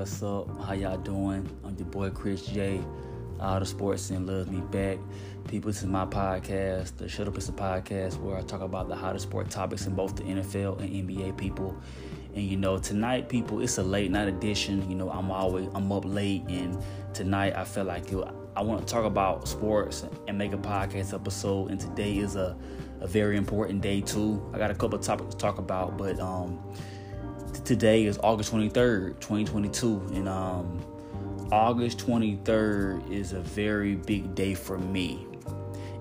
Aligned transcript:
what's 0.00 0.22
up? 0.22 0.48
How 0.64 0.72
y'all 0.72 0.96
doing? 0.96 1.46
I'm 1.62 1.76
your 1.76 1.84
boy 1.88 2.08
Chris 2.08 2.46
J. 2.46 2.80
All 3.38 3.60
the 3.60 3.66
sports 3.66 4.08
and 4.08 4.26
loves 4.26 4.50
me 4.50 4.62
back. 4.62 4.96
People, 5.46 5.70
this 5.70 5.82
is 5.82 5.88
my 5.88 6.06
podcast, 6.06 6.96
the 6.96 7.06
Shut 7.06 7.28
Up 7.28 7.36
It's 7.36 7.50
a 7.50 7.52
Podcast, 7.52 8.18
where 8.18 8.38
I 8.38 8.40
talk 8.40 8.62
about 8.62 8.88
the 8.88 8.96
hottest 8.96 9.24
sport 9.24 9.50
topics 9.50 9.84
in 9.84 9.94
both 9.94 10.16
the 10.16 10.22
NFL 10.22 10.80
and 10.80 10.88
NBA 10.88 11.36
people. 11.36 11.78
And 12.34 12.42
you 12.42 12.56
know, 12.56 12.78
tonight, 12.78 13.28
people, 13.28 13.60
it's 13.60 13.76
a 13.76 13.82
late 13.82 14.10
night 14.10 14.28
edition. 14.28 14.88
You 14.88 14.96
know, 14.96 15.10
I'm 15.10 15.30
always 15.30 15.68
I'm 15.74 15.92
up 15.92 16.06
late, 16.06 16.44
and 16.48 16.82
tonight 17.12 17.54
I 17.54 17.64
feel 17.64 17.84
like 17.84 18.10
it, 18.10 18.26
I 18.56 18.62
want 18.62 18.80
to 18.80 18.90
talk 18.90 19.04
about 19.04 19.48
sports 19.48 20.06
and 20.26 20.38
make 20.38 20.54
a 20.54 20.58
podcast 20.58 21.12
episode. 21.12 21.72
And 21.72 21.78
today 21.78 22.16
is 22.16 22.36
a 22.36 22.56
a 23.00 23.06
very 23.06 23.36
important 23.36 23.82
day 23.82 24.00
too. 24.00 24.42
I 24.54 24.58
got 24.58 24.70
a 24.70 24.74
couple 24.74 24.98
topics 24.98 25.34
to 25.34 25.36
talk 25.36 25.58
about, 25.58 25.98
but 25.98 26.18
um 26.20 26.58
today 27.64 28.04
is 28.04 28.18
August 28.22 28.52
23rd, 28.52 29.20
2022, 29.20 30.10
and 30.14 30.28
um, 30.28 30.84
August 31.52 31.98
23rd 31.98 33.10
is 33.10 33.32
a 33.32 33.40
very 33.40 33.94
big 33.94 34.34
day 34.34 34.54
for 34.54 34.78
me. 34.78 35.26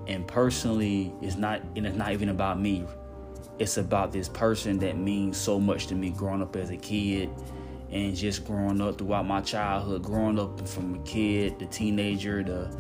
And 0.07 0.27
personally, 0.27 1.13
it's 1.21 1.35
not, 1.35 1.61
and 1.75 1.85
it's 1.85 1.97
not 1.97 2.11
even 2.11 2.29
about 2.29 2.59
me. 2.59 2.85
It's 3.59 3.77
about 3.77 4.11
this 4.11 4.29
person 4.29 4.79
that 4.79 4.97
means 4.97 5.37
so 5.37 5.59
much 5.59 5.87
to 5.87 5.95
me 5.95 6.09
growing 6.09 6.41
up 6.41 6.55
as 6.55 6.69
a 6.69 6.77
kid 6.77 7.29
and 7.91 8.15
just 8.15 8.45
growing 8.45 8.81
up 8.81 8.97
throughout 8.97 9.25
my 9.27 9.41
childhood, 9.41 10.03
growing 10.03 10.39
up 10.39 10.67
from 10.67 10.95
a 10.95 10.99
kid, 10.99 11.59
the 11.59 11.65
teenager, 11.65 12.43
the 12.43 12.75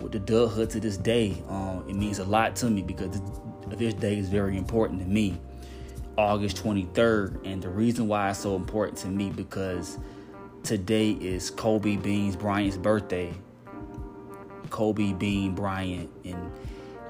with 0.00 0.12
the 0.12 0.18
adulthood 0.18 0.70
to 0.70 0.80
this 0.80 0.96
day. 0.96 1.42
Um, 1.48 1.84
it 1.88 1.94
means 1.94 2.18
a 2.18 2.24
lot 2.24 2.56
to 2.56 2.70
me 2.70 2.82
because 2.82 3.20
this 3.68 3.94
day 3.94 4.18
is 4.18 4.28
very 4.28 4.56
important 4.56 5.00
to 5.00 5.06
me. 5.06 5.38
August 6.22 6.62
23rd. 6.62 7.44
And 7.44 7.60
the 7.60 7.68
reason 7.68 8.06
why 8.06 8.30
it's 8.30 8.38
so 8.38 8.54
important 8.54 8.98
to 8.98 9.08
me 9.08 9.30
because 9.30 9.98
today 10.62 11.10
is 11.10 11.50
Kobe 11.50 11.96
Beans 11.96 12.36
Bryant's 12.36 12.76
birthday. 12.76 13.34
Kobe 14.70 15.12
Bean 15.12 15.54
Bryant 15.54 16.08
and 16.24 16.50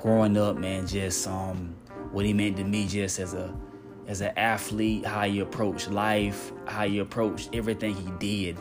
growing 0.01 0.37
up, 0.37 0.57
man, 0.57 0.87
just 0.87 1.29
um 1.29 1.75
what 2.11 2.25
he 2.25 2.33
meant 2.33 2.57
to 2.57 2.65
me 2.65 2.87
just 2.87 3.19
as 3.19 3.35
a 3.35 3.55
as 4.09 4.21
an 4.21 4.33
athlete, 4.37 5.07
how 5.07 5.25
you 5.25 5.43
approach 5.43 5.89
life, 5.89 6.51
how 6.67 6.83
you 6.83 7.03
approach 7.03 7.49
everything 7.53 7.95
he 7.95 8.11
did. 8.19 8.59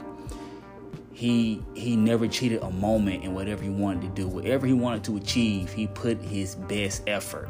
He 1.13 1.63
he 1.73 1.95
never 1.95 2.27
cheated 2.27 2.61
a 2.61 2.69
moment 2.69 3.23
in 3.23 3.33
whatever 3.33 3.63
he 3.63 3.69
wanted 3.69 4.01
to 4.01 4.09
do. 4.09 4.27
Whatever 4.27 4.67
he 4.67 4.73
wanted 4.73 5.03
to 5.05 5.17
achieve, 5.17 5.71
he 5.71 5.87
put 5.87 6.21
his 6.21 6.55
best 6.55 7.03
effort. 7.07 7.49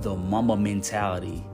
The 0.00 0.16
Mamba 0.16 0.56
mentality, 0.56 1.44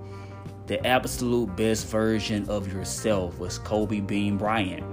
the 0.70 0.86
absolute 0.86 1.56
best 1.56 1.88
version 1.88 2.48
of 2.48 2.72
yourself 2.72 3.36
was 3.40 3.58
Kobe 3.58 3.98
Bean 3.98 4.36
Bryant. 4.36 4.86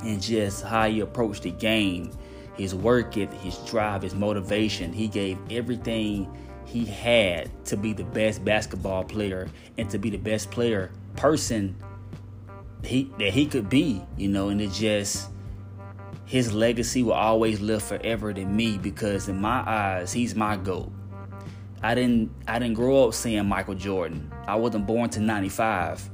And 0.00 0.18
just 0.18 0.64
how 0.64 0.88
he 0.88 1.00
approached 1.00 1.42
the 1.42 1.50
game, 1.50 2.10
his 2.56 2.74
work 2.74 3.18
ethic, 3.18 3.38
his 3.40 3.58
drive, 3.66 4.00
his 4.00 4.14
motivation. 4.14 4.94
He 4.94 5.08
gave 5.08 5.36
everything 5.50 6.34
he 6.64 6.86
had 6.86 7.50
to 7.66 7.76
be 7.76 7.92
the 7.92 8.04
best 8.04 8.46
basketball 8.46 9.04
player 9.04 9.50
and 9.76 9.90
to 9.90 9.98
be 9.98 10.08
the 10.08 10.16
best 10.16 10.50
player 10.50 10.90
person 11.16 11.76
he 12.82 13.12
that 13.18 13.34
he 13.34 13.44
could 13.44 13.68
be, 13.68 14.02
you 14.16 14.28
know, 14.28 14.48
and 14.48 14.58
it 14.58 14.72
just 14.72 15.28
his 16.24 16.50
legacy 16.54 17.02
will 17.02 17.12
always 17.12 17.60
live 17.60 17.82
forever 17.82 18.32
to 18.32 18.46
me 18.46 18.78
because 18.78 19.28
in 19.28 19.38
my 19.38 19.62
eyes, 19.68 20.14
he's 20.14 20.34
my 20.34 20.56
GOAT. 20.56 20.93
I 21.84 21.94
didn't 21.94 22.30
I 22.48 22.58
didn't 22.58 22.76
grow 22.76 23.06
up 23.06 23.12
seeing 23.12 23.44
Michael 23.44 23.74
Jordan. 23.74 24.32
I 24.46 24.56
wasn't 24.56 24.86
born 24.86 25.10
to 25.10 25.20
95. 25.20 26.08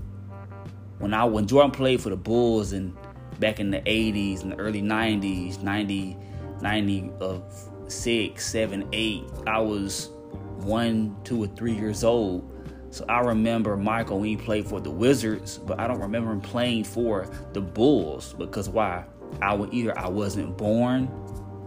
When 0.98 1.14
I 1.14 1.24
when 1.24 1.46
Jordan 1.46 1.70
played 1.70 2.00
for 2.00 2.10
the 2.10 2.16
Bulls 2.16 2.72
and 2.72 2.92
back 3.38 3.60
in 3.60 3.70
the 3.70 3.78
80s 3.82 4.42
and 4.42 4.50
the 4.50 4.56
early 4.56 4.82
90s, 4.82 5.62
90 5.62 6.16
90 6.60 7.12
of 7.20 7.70
6, 7.86 8.44
7, 8.44 8.88
8, 8.92 9.24
I 9.46 9.60
was 9.60 10.10
1, 10.58 11.16
2 11.22 11.44
or 11.44 11.46
3 11.46 11.72
years 11.72 12.02
old. 12.02 12.52
So 12.90 13.04
I 13.08 13.20
remember 13.20 13.76
Michael 13.76 14.18
when 14.18 14.28
he 14.28 14.36
played 14.36 14.66
for 14.66 14.80
the 14.80 14.90
Wizards, 14.90 15.58
but 15.58 15.78
I 15.78 15.86
don't 15.86 16.00
remember 16.00 16.32
him 16.32 16.40
playing 16.40 16.82
for 16.82 17.30
the 17.52 17.60
Bulls 17.60 18.34
because 18.36 18.68
why? 18.68 19.04
I 19.40 19.54
would 19.54 19.72
either 19.72 19.96
I 19.96 20.08
wasn't 20.08 20.58
born 20.58 21.06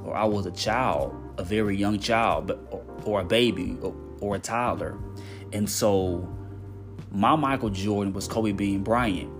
or 0.03 0.13
I 0.13 0.25
was 0.25 0.45
a 0.45 0.51
child, 0.51 1.16
a 1.38 1.45
very 1.45 1.77
young 1.77 1.97
child, 2.00 2.47
but 2.47 2.59
or 3.06 3.22
a 3.22 3.25
baby 3.25 3.77
or, 3.81 3.94
or 4.23 4.38
a 4.38 4.39
toddler. 4.39 4.97
And 5.51 5.69
so 5.69 6.28
my 7.11 7.35
Michael 7.35 7.69
Jordan 7.69 8.13
was 8.13 8.28
Kobe 8.28 8.53
Bean 8.53 8.84
Bryant. 8.84 9.31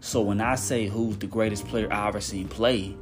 So 0.00 0.20
when 0.20 0.40
I 0.40 0.54
say 0.54 0.86
who's 0.86 1.16
the 1.16 1.26
greatest 1.26 1.66
player 1.66 1.92
I 1.92 2.06
ever 2.08 2.20
seen 2.20 2.46
play, 2.48 2.96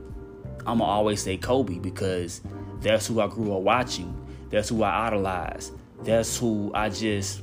I'm 0.61 0.79
gonna 0.79 0.85
always 0.85 1.23
say 1.23 1.37
Kobe 1.37 1.79
because 1.79 2.41
that's 2.81 3.07
who 3.07 3.21
I 3.21 3.27
grew 3.27 3.55
up 3.55 3.63
watching. 3.63 4.17
That's 4.51 4.69
who 4.69 4.83
I 4.83 5.09
idolized. 5.09 5.73
That's 6.05 6.39
who 6.39 6.71
I 6.75 6.89
just 6.89 7.43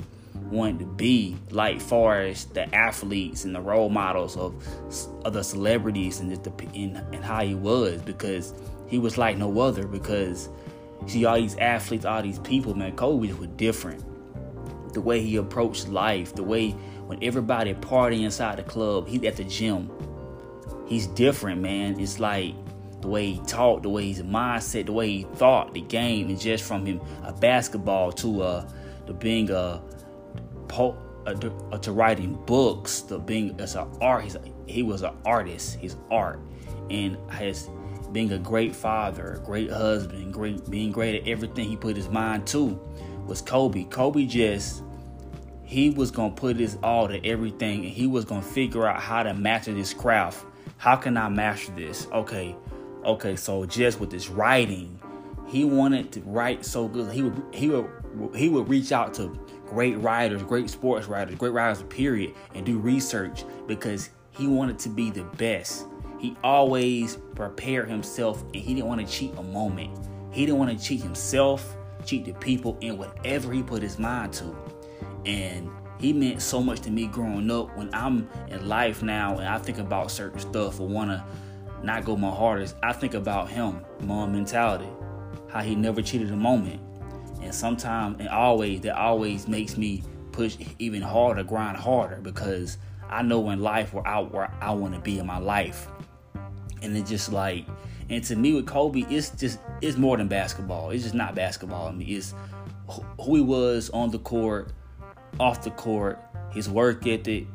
wanted 0.50 0.80
to 0.80 0.86
be. 0.86 1.38
Like 1.52 1.82
far 1.82 2.22
as 2.22 2.46
the 2.46 2.74
athletes 2.74 3.44
and 3.44 3.54
the 3.54 3.62
role 3.62 3.90
models 3.90 4.38
of 4.38 4.56
other 5.26 5.44
celebrities 5.44 6.20
and 6.20 6.32
the 6.32 6.54
and, 6.74 6.98
and 7.14 7.24
how 7.24 7.44
he 7.44 7.54
was 7.54 8.02
because 8.02 8.54
he 8.88 8.98
was 8.98 9.18
like 9.18 9.38
no 9.38 9.60
other 9.60 9.86
because 9.86 10.50
see 11.08 11.26
all 11.26 11.36
these 11.36 11.58
athletes, 11.58 12.06
all 12.06 12.22
these 12.22 12.40
people, 12.40 12.74
man, 12.74 12.96
Kobe 12.96 13.32
was 13.34 13.48
different. 13.56 14.04
The 14.94 15.02
way 15.02 15.22
he 15.22 15.38
approached 15.38 15.88
life, 15.88 16.36
the 16.36 16.44
way 16.44 16.72
when 17.08 17.24
everybody 17.24 17.74
party 17.74 18.24
inside 18.24 18.58
the 18.58 18.64
club, 18.64 19.08
he's 19.08 19.24
at 19.24 19.38
the 19.38 19.44
gym. 19.44 19.90
He's 20.88 21.08
different, 21.08 21.62
man. 21.62 22.00
It's 22.00 22.20
like 22.20 22.54
the 23.02 23.08
way 23.08 23.32
he 23.32 23.42
talked, 23.46 23.84
the 23.84 23.90
way 23.90 24.08
his 24.12 24.22
mindset, 24.22 24.86
the 24.86 24.92
way 24.92 25.10
he 25.10 25.24
thought 25.36 25.74
the 25.74 25.82
game, 25.82 26.30
and 26.30 26.40
just 26.40 26.64
from 26.64 26.86
him 26.86 27.02
a 27.24 27.34
basketball 27.34 28.12
to 28.14 28.42
uh 28.42 28.70
to 29.08 29.14
being 29.14 29.50
a, 29.50 29.82
a 31.26 31.80
to 31.80 31.92
writing 31.92 32.34
books, 32.46 33.02
to 33.04 33.20
being 33.20 33.60
as 33.60 33.76
an 33.76 33.88
art. 34.02 34.24
He's 34.24 34.36
a, 34.36 34.42
he 34.68 34.84
was 34.84 35.02
an 35.02 35.16
artist. 35.26 35.76
His 35.76 35.96
art 36.10 36.40
and 36.90 37.18
his 37.32 37.70
being 38.12 38.32
a 38.32 38.38
great 38.38 38.76
father, 38.76 39.34
a 39.34 39.46
great 39.46 39.70
husband, 39.70 40.34
great 40.34 40.70
being 40.70 40.92
great 40.92 41.22
at 41.22 41.28
everything 41.28 41.70
he 41.70 41.76
put 41.76 41.96
his 41.96 42.10
mind 42.10 42.46
to 42.48 42.80
was 43.26 43.42
Kobe. 43.42 43.84
Kobe 43.86 44.26
just 44.26 44.84
he 45.64 45.90
was 45.90 46.12
gonna 46.12 46.34
put 46.34 46.58
his 46.58 46.78
all 46.84 47.08
to 47.08 47.26
everything 47.26 47.86
and 47.86 47.94
he 47.94 48.06
was 48.06 48.26
gonna 48.26 48.42
figure 48.42 48.86
out 48.86 49.00
how 49.00 49.24
to 49.24 49.34
master 49.34 49.74
this 49.74 49.94
craft. 49.94 50.46
How 50.78 50.96
can 50.96 51.16
I 51.16 51.30
master 51.30 51.72
this? 51.74 52.08
Okay, 52.12 52.56
okay, 53.06 53.36
so 53.36 53.66
just 53.66 54.00
with 54.00 54.10
this 54.10 54.28
writing, 54.30 55.00
he 55.48 55.64
wanted 55.64 56.12
to 56.14 56.22
write 56.22 56.66
so 56.66 56.88
good. 56.88 57.12
He 57.14 57.24
would 57.24 57.42
he 57.54 57.70
would 57.70 57.90
he 58.36 58.50
would 58.50 58.68
reach 58.68 58.92
out 58.92 59.14
to 59.16 59.28
great 59.66 59.98
writers, 60.00 60.44
great 60.44 60.70
sports 60.70 61.08
writers, 61.08 61.36
great 61.36 61.54
writers, 61.54 61.84
period, 61.84 62.34
and 62.54 62.66
do 62.66 62.78
research 62.78 63.46
because 63.68 64.10
he 64.32 64.48
wanted 64.48 64.78
to 64.80 64.90
be 64.90 65.10
the 65.10 65.24
best. 65.24 65.88
He 66.22 66.38
always 66.44 67.18
prepared 67.34 67.90
himself 67.90 68.44
and 68.44 68.58
he 68.58 68.76
didn't 68.76 68.88
want 68.88 69.02
to 69.02 69.12
cheat 69.12 69.34
a 69.38 69.44
moment. 69.44 69.98
He 70.30 70.46
didn't 70.46 70.60
want 70.60 70.78
to 70.78 70.86
cheat 70.86 71.02
himself, 71.02 71.76
cheat 72.06 72.26
the 72.26 72.34
people 72.34 72.78
in 72.80 73.00
whatever 73.00 73.52
he 73.52 73.64
put 73.64 73.82
his 73.82 73.98
mind 73.98 74.32
to. 74.34 74.56
And 75.26 75.68
he 76.00 76.14
meant 76.14 76.44
so 76.44 76.62
much 76.62 76.82
to 76.82 76.92
me 76.92 77.08
growing 77.08 77.50
up. 77.50 77.76
When 77.76 77.92
I'm 77.92 78.30
in 78.50 78.68
life 78.68 79.02
now 79.02 79.40
and 79.40 79.48
I 79.48 79.58
think 79.58 79.80
about 79.80 80.12
certain 80.12 80.40
stuff 80.40 80.80
or 80.80 80.88
want 80.88 81.10
to 81.10 81.26
not 81.82 82.06
go 82.06 82.16
my 82.16 82.30
hardest, 82.30 82.76
I 82.84 82.94
think 82.94 83.16
about 83.16 83.50
him, 83.50 83.84
Mamba 84.02 84.32
mentality, 84.32 84.90
how 85.50 85.62
he 85.62 85.74
never 85.74 86.04
cheated 86.04 86.32
a 86.32 86.36
moment. 86.36 86.80
And 87.42 87.54
sometimes 87.54 88.20
and 88.20 88.30
always, 88.30 88.82
that 88.82 88.96
always 88.96 89.48
makes 89.48 89.76
me 89.76 90.04
push 90.34 90.56
even 90.78 91.02
harder, 91.02 91.44
grind 91.44 91.78
harder 91.78 92.18
because 92.22 92.78
I 93.10 93.24
know 93.24 93.50
in 93.50 93.60
life 93.60 93.92
where 93.92 94.08
I 94.08 94.20
where 94.20 94.54
I 94.62 94.72
want 94.72 94.94
to 94.94 95.00
be 95.00 95.18
in 95.18 95.26
my 95.26 95.40
life 95.40 95.88
and 96.82 96.96
it's 96.98 97.10
just 97.10 97.32
like 97.32 97.66
and 98.10 98.24
to 98.24 98.36
me 98.36 98.54
with 98.54 98.68
Kobe 98.68 99.02
it's 99.10 99.30
just 99.32 99.60
it's 99.82 99.98
more 99.98 100.18
than 100.18 100.28
basketball. 100.28 100.92
It's 100.92 101.04
just 101.04 101.16
not 101.16 101.36
basketball. 101.36 101.88
I 101.88 101.92
mean 101.92 102.08
it's 102.10 102.34
who 103.22 103.36
he 103.36 103.42
was 103.42 103.90
on 103.92 104.12
the 104.12 104.20
court 104.20 104.74
off 105.40 105.64
the 105.64 105.72
court 105.72 106.20
his 106.52 106.70
work 106.70 107.08
ethic 107.08 107.48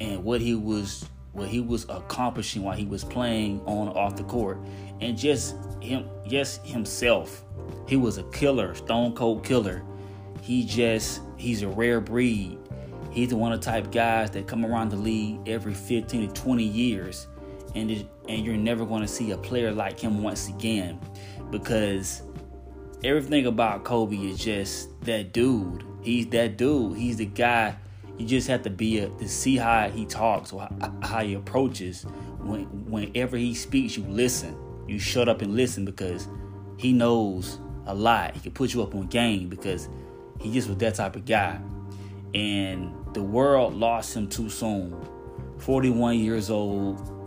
and 0.00 0.22
what 0.22 0.40
he 0.40 0.54
was 0.54 1.06
what 1.32 1.48
he 1.48 1.60
was 1.60 1.84
accomplishing 1.88 2.62
while 2.62 2.76
he 2.76 2.84
was 2.84 3.04
playing 3.04 3.60
on 3.66 3.88
off 3.88 4.16
the 4.16 4.24
court. 4.24 4.58
And 5.00 5.16
just 5.16 5.56
him 5.80 6.08
just 6.26 6.64
himself. 6.66 7.44
He 7.86 7.96
was 7.96 8.18
a 8.18 8.24
killer 8.24 8.74
stone 8.74 9.14
cold 9.14 9.44
killer. 9.44 9.82
He 10.42 10.64
just 10.64 11.20
he's 11.36 11.62
a 11.62 11.68
rare 11.68 12.00
breed. 12.00 12.58
He's 13.10 13.30
the 13.30 13.36
one 13.36 13.52
of 13.52 13.60
the 13.60 13.64
type 13.64 13.90
guys 13.90 14.30
that 14.32 14.46
come 14.46 14.64
around 14.64 14.90
the 14.90 14.96
league 14.96 15.40
every 15.48 15.74
15 15.74 16.28
to 16.28 16.40
20 16.40 16.62
years 16.62 17.26
and 17.74 17.90
it, 17.90 18.06
and 18.28 18.44
you're 18.44 18.56
never 18.56 18.84
going 18.84 19.02
to 19.02 19.08
see 19.08 19.30
a 19.30 19.36
player 19.36 19.72
like 19.72 19.98
him 19.98 20.22
once 20.22 20.48
again 20.48 21.00
because 21.50 22.22
everything 23.04 23.46
about 23.46 23.84
Kobe 23.84 24.16
is 24.16 24.38
just 24.38 24.88
that 25.02 25.32
dude. 25.32 25.84
He's 26.02 26.26
that 26.28 26.56
dude. 26.56 26.96
He's 26.96 27.16
the 27.16 27.26
guy. 27.26 27.76
You 28.18 28.26
just 28.26 28.48
have 28.48 28.62
to 28.62 28.70
be 28.70 28.98
a, 28.98 29.08
to 29.08 29.28
see 29.28 29.56
how 29.56 29.88
he 29.88 30.04
talks 30.04 30.52
or 30.52 30.68
how, 31.02 31.22
he 31.22 31.34
approaches 31.34 32.04
when 32.38 32.64
whenever 32.90 33.36
he 33.36 33.54
speaks, 33.54 33.96
you 33.96 34.04
listen. 34.04 34.56
You 34.86 34.98
shut 34.98 35.28
up 35.28 35.40
and 35.40 35.54
listen 35.54 35.84
because 35.84 36.28
he 36.76 36.92
knows 36.92 37.60
a 37.86 37.94
lot. 37.94 38.34
He 38.34 38.40
can 38.40 38.52
put 38.52 38.74
you 38.74 38.82
up 38.82 38.94
on 38.94 39.06
game 39.06 39.48
because 39.48 39.88
he 40.40 40.52
just 40.52 40.68
was 40.68 40.78
that 40.78 40.96
type 40.96 41.16
of 41.16 41.24
guy. 41.24 41.60
And 42.34 42.94
the 43.14 43.22
world 43.22 43.74
lost 43.74 44.16
him 44.16 44.28
too 44.28 44.48
soon. 44.48 44.96
41 45.58 46.18
years 46.18 46.50
old, 46.50 47.19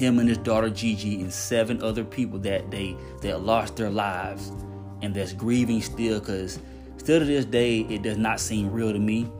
him 0.00 0.18
and 0.18 0.28
his 0.28 0.38
daughter 0.38 0.70
Gigi 0.70 1.20
and 1.20 1.32
seven 1.32 1.82
other 1.82 2.02
people 2.04 2.38
that 2.40 2.70
they 2.70 2.96
that 3.22 3.42
lost 3.42 3.76
their 3.76 3.90
lives 3.90 4.50
and 5.02 5.14
that's 5.14 5.32
grieving 5.32 5.80
still 5.82 6.18
because 6.18 6.58
still 6.96 7.20
to 7.20 7.24
this 7.24 7.44
day 7.44 7.80
it 7.80 8.02
does 8.02 8.18
not 8.18 8.40
seem 8.40 8.70
real 8.72 8.92
to 8.92 8.98
me 8.98 9.30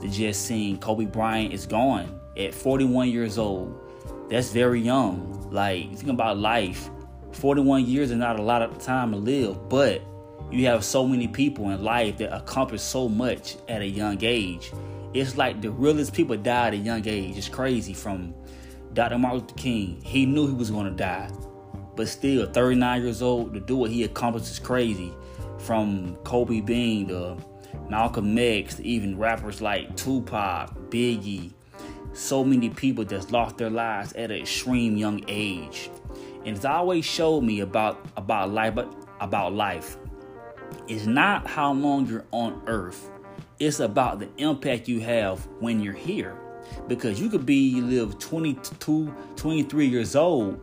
to 0.00 0.08
just 0.08 0.46
seeing 0.46 0.78
Kobe 0.78 1.04
Bryant 1.04 1.52
is 1.52 1.66
gone 1.66 2.20
at 2.36 2.54
41 2.54 3.10
years 3.10 3.38
old. 3.38 3.78
That's 4.28 4.50
very 4.50 4.80
young. 4.80 5.48
Like 5.50 5.90
you 5.90 5.96
think 5.96 6.10
about 6.10 6.38
life. 6.38 6.90
41 7.32 7.86
years 7.86 8.10
is 8.10 8.16
not 8.16 8.38
a 8.38 8.42
lot 8.42 8.62
of 8.62 8.78
time 8.78 9.12
to 9.12 9.18
live, 9.18 9.68
but 9.68 10.02
you 10.50 10.66
have 10.66 10.84
so 10.84 11.06
many 11.06 11.28
people 11.28 11.70
in 11.70 11.82
life 11.82 12.18
that 12.18 12.34
accomplish 12.34 12.80
so 12.80 13.08
much 13.08 13.56
at 13.68 13.82
a 13.82 13.86
young 13.86 14.18
age. 14.22 14.72
It's 15.12 15.36
like 15.36 15.60
the 15.60 15.70
realest 15.70 16.12
people 16.12 16.36
die 16.36 16.68
at 16.68 16.74
a 16.74 16.76
young 16.76 17.06
age. 17.06 17.36
It's 17.36 17.48
crazy. 17.48 17.92
From 17.92 18.34
Dr. 18.96 19.18
Martin 19.18 19.40
Luther 19.40 19.54
King, 19.56 20.00
he 20.02 20.24
knew 20.24 20.46
he 20.46 20.54
was 20.54 20.70
going 20.70 20.86
to 20.86 20.90
die, 20.90 21.30
but 21.96 22.08
still, 22.08 22.46
39 22.46 23.02
years 23.02 23.20
old 23.20 23.52
to 23.52 23.60
do 23.60 23.76
what 23.76 23.90
he 23.90 24.04
accomplished 24.04 24.50
is 24.50 24.58
crazy. 24.58 25.12
From 25.58 26.16
Kobe 26.24 26.62
Bean 26.62 27.08
to 27.08 27.36
Malcolm 27.90 28.38
X, 28.38 28.76
to 28.76 28.86
even 28.86 29.18
rappers 29.18 29.60
like 29.60 29.94
Tupac, 29.96 30.74
Biggie, 30.88 31.52
so 32.14 32.42
many 32.42 32.70
people 32.70 33.04
that's 33.04 33.30
lost 33.30 33.58
their 33.58 33.68
lives 33.68 34.14
at 34.14 34.30
an 34.30 34.38
extreme 34.38 34.96
young 34.96 35.22
age. 35.28 35.90
And 36.46 36.56
it's 36.56 36.64
always 36.64 37.04
showed 37.04 37.42
me 37.42 37.60
about 37.60 38.02
about 38.16 38.50
life, 38.50 38.76
but 38.76 38.90
about 39.20 39.52
life. 39.52 39.98
It's 40.88 41.04
not 41.04 41.46
how 41.46 41.74
long 41.74 42.06
you're 42.06 42.24
on 42.30 42.62
earth. 42.66 43.10
It's 43.58 43.80
about 43.80 44.20
the 44.20 44.30
impact 44.38 44.88
you 44.88 45.00
have 45.00 45.46
when 45.60 45.80
you're 45.80 45.92
here. 45.92 46.38
Because 46.88 47.20
you 47.20 47.28
could 47.28 47.46
be 47.46 47.80
live 47.80 48.18
22, 48.18 49.14
23 49.36 49.86
years 49.86 50.16
old, 50.16 50.60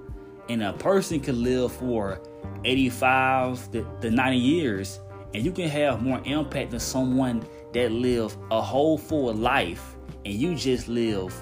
and 0.50 0.64
a 0.64 0.74
person 0.74 1.20
could 1.20 1.36
live 1.36 1.72
for 1.72 2.22
85 2.66 3.72
to, 3.72 3.88
to 4.02 4.12
90 4.12 4.38
years, 4.38 5.00
and 5.34 5.44
you 5.44 5.52
can 5.52 5.68
have 5.68 6.02
more 6.02 6.22
impact 6.26 6.72
than 6.72 6.80
someone 6.80 7.46
that 7.74 7.92
live 7.92 8.38
a 8.52 8.62
whole 8.62 8.98
full 8.98 9.34
life 9.34 9.96
and 10.26 10.34
you 10.34 10.56
just 10.56 10.88
live 10.88 11.34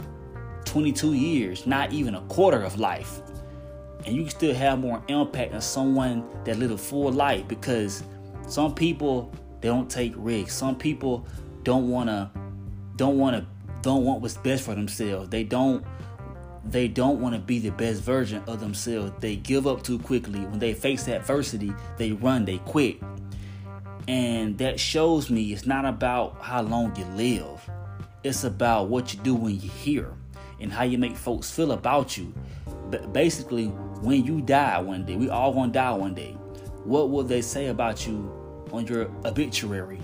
22 0.65 1.13
years, 1.13 1.67
not 1.67 1.91
even 1.91 2.15
a 2.15 2.21
quarter 2.21 2.61
of 2.63 2.79
life. 2.79 3.21
And 4.05 4.15
you 4.15 4.23
can 4.23 4.31
still 4.31 4.55
have 4.55 4.79
more 4.79 5.03
impact 5.07 5.51
than 5.51 5.61
someone 5.61 6.25
that 6.45 6.57
live 6.57 6.71
a 6.71 6.77
full 6.77 7.11
life 7.11 7.47
because 7.47 8.03
some 8.47 8.73
people 8.73 9.31
they 9.59 9.67
don't 9.67 9.89
take 9.89 10.13
risks. 10.15 10.55
Some 10.55 10.75
people 10.75 11.27
don't 11.63 11.89
wanna 11.89 12.31
don't 12.95 13.19
wanna 13.19 13.45
don't 13.81 14.03
want 14.03 14.21
what's 14.21 14.37
best 14.37 14.63
for 14.63 14.75
themselves. 14.75 15.29
They 15.29 15.43
don't 15.43 15.85
they 16.63 16.87
don't 16.87 17.19
want 17.19 17.33
to 17.33 17.41
be 17.41 17.59
the 17.59 17.71
best 17.71 18.01
version 18.01 18.43
of 18.47 18.59
themselves. 18.59 19.11
They 19.19 19.35
give 19.35 19.65
up 19.65 19.83
too 19.83 19.97
quickly. 19.97 20.41
When 20.41 20.59
they 20.59 20.73
face 20.73 21.07
adversity, 21.07 21.73
they 21.97 22.11
run, 22.11 22.45
they 22.45 22.59
quit. 22.59 22.97
And 24.07 24.57
that 24.59 24.79
shows 24.79 25.29
me 25.29 25.53
it's 25.53 25.65
not 25.65 25.85
about 25.85 26.41
how 26.41 26.61
long 26.61 26.95
you 26.95 27.05
live. 27.05 27.69
It's 28.23 28.43
about 28.43 28.89
what 28.89 29.13
you 29.13 29.19
do 29.21 29.33
when 29.33 29.55
you're 29.55 29.73
here 29.73 30.13
and 30.59 30.71
how 30.71 30.83
you 30.83 30.97
make 30.97 31.15
folks 31.15 31.49
feel 31.49 31.71
about 31.71 32.17
you. 32.17 32.33
But 32.91 33.13
basically, 33.13 33.67
when 34.01 34.23
you 34.25 34.41
die 34.41 34.79
one 34.79 35.05
day, 35.05 35.15
we 35.15 35.29
all 35.29 35.53
gonna 35.53 35.71
die 35.71 35.93
one 35.93 36.13
day. 36.13 36.33
What 36.83 37.09
will 37.09 37.23
they 37.23 37.41
say 37.41 37.67
about 37.67 38.05
you 38.05 38.31
on 38.71 38.85
your 38.85 39.09
obituary? 39.25 39.99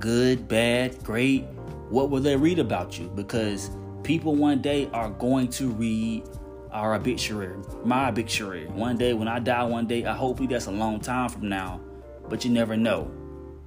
Good, 0.00 0.48
bad, 0.48 1.02
great. 1.04 1.44
What 1.92 2.08
will 2.08 2.20
they 2.20 2.36
read 2.36 2.58
about 2.58 2.98
you? 2.98 3.08
Because 3.14 3.70
people 4.02 4.34
one 4.34 4.62
day 4.62 4.88
are 4.94 5.10
going 5.10 5.48
to 5.48 5.68
read 5.68 6.24
our 6.70 6.94
obituary, 6.94 7.62
my 7.84 8.08
obituary. 8.08 8.66
One 8.66 8.96
day 8.96 9.12
when 9.12 9.28
I 9.28 9.40
die, 9.40 9.62
one 9.64 9.86
day, 9.86 10.06
I 10.06 10.14
hope 10.14 10.38
that's 10.48 10.68
a 10.68 10.70
long 10.70 11.00
time 11.00 11.28
from 11.28 11.50
now, 11.50 11.82
but 12.30 12.46
you 12.46 12.50
never 12.50 12.78
know. 12.78 13.10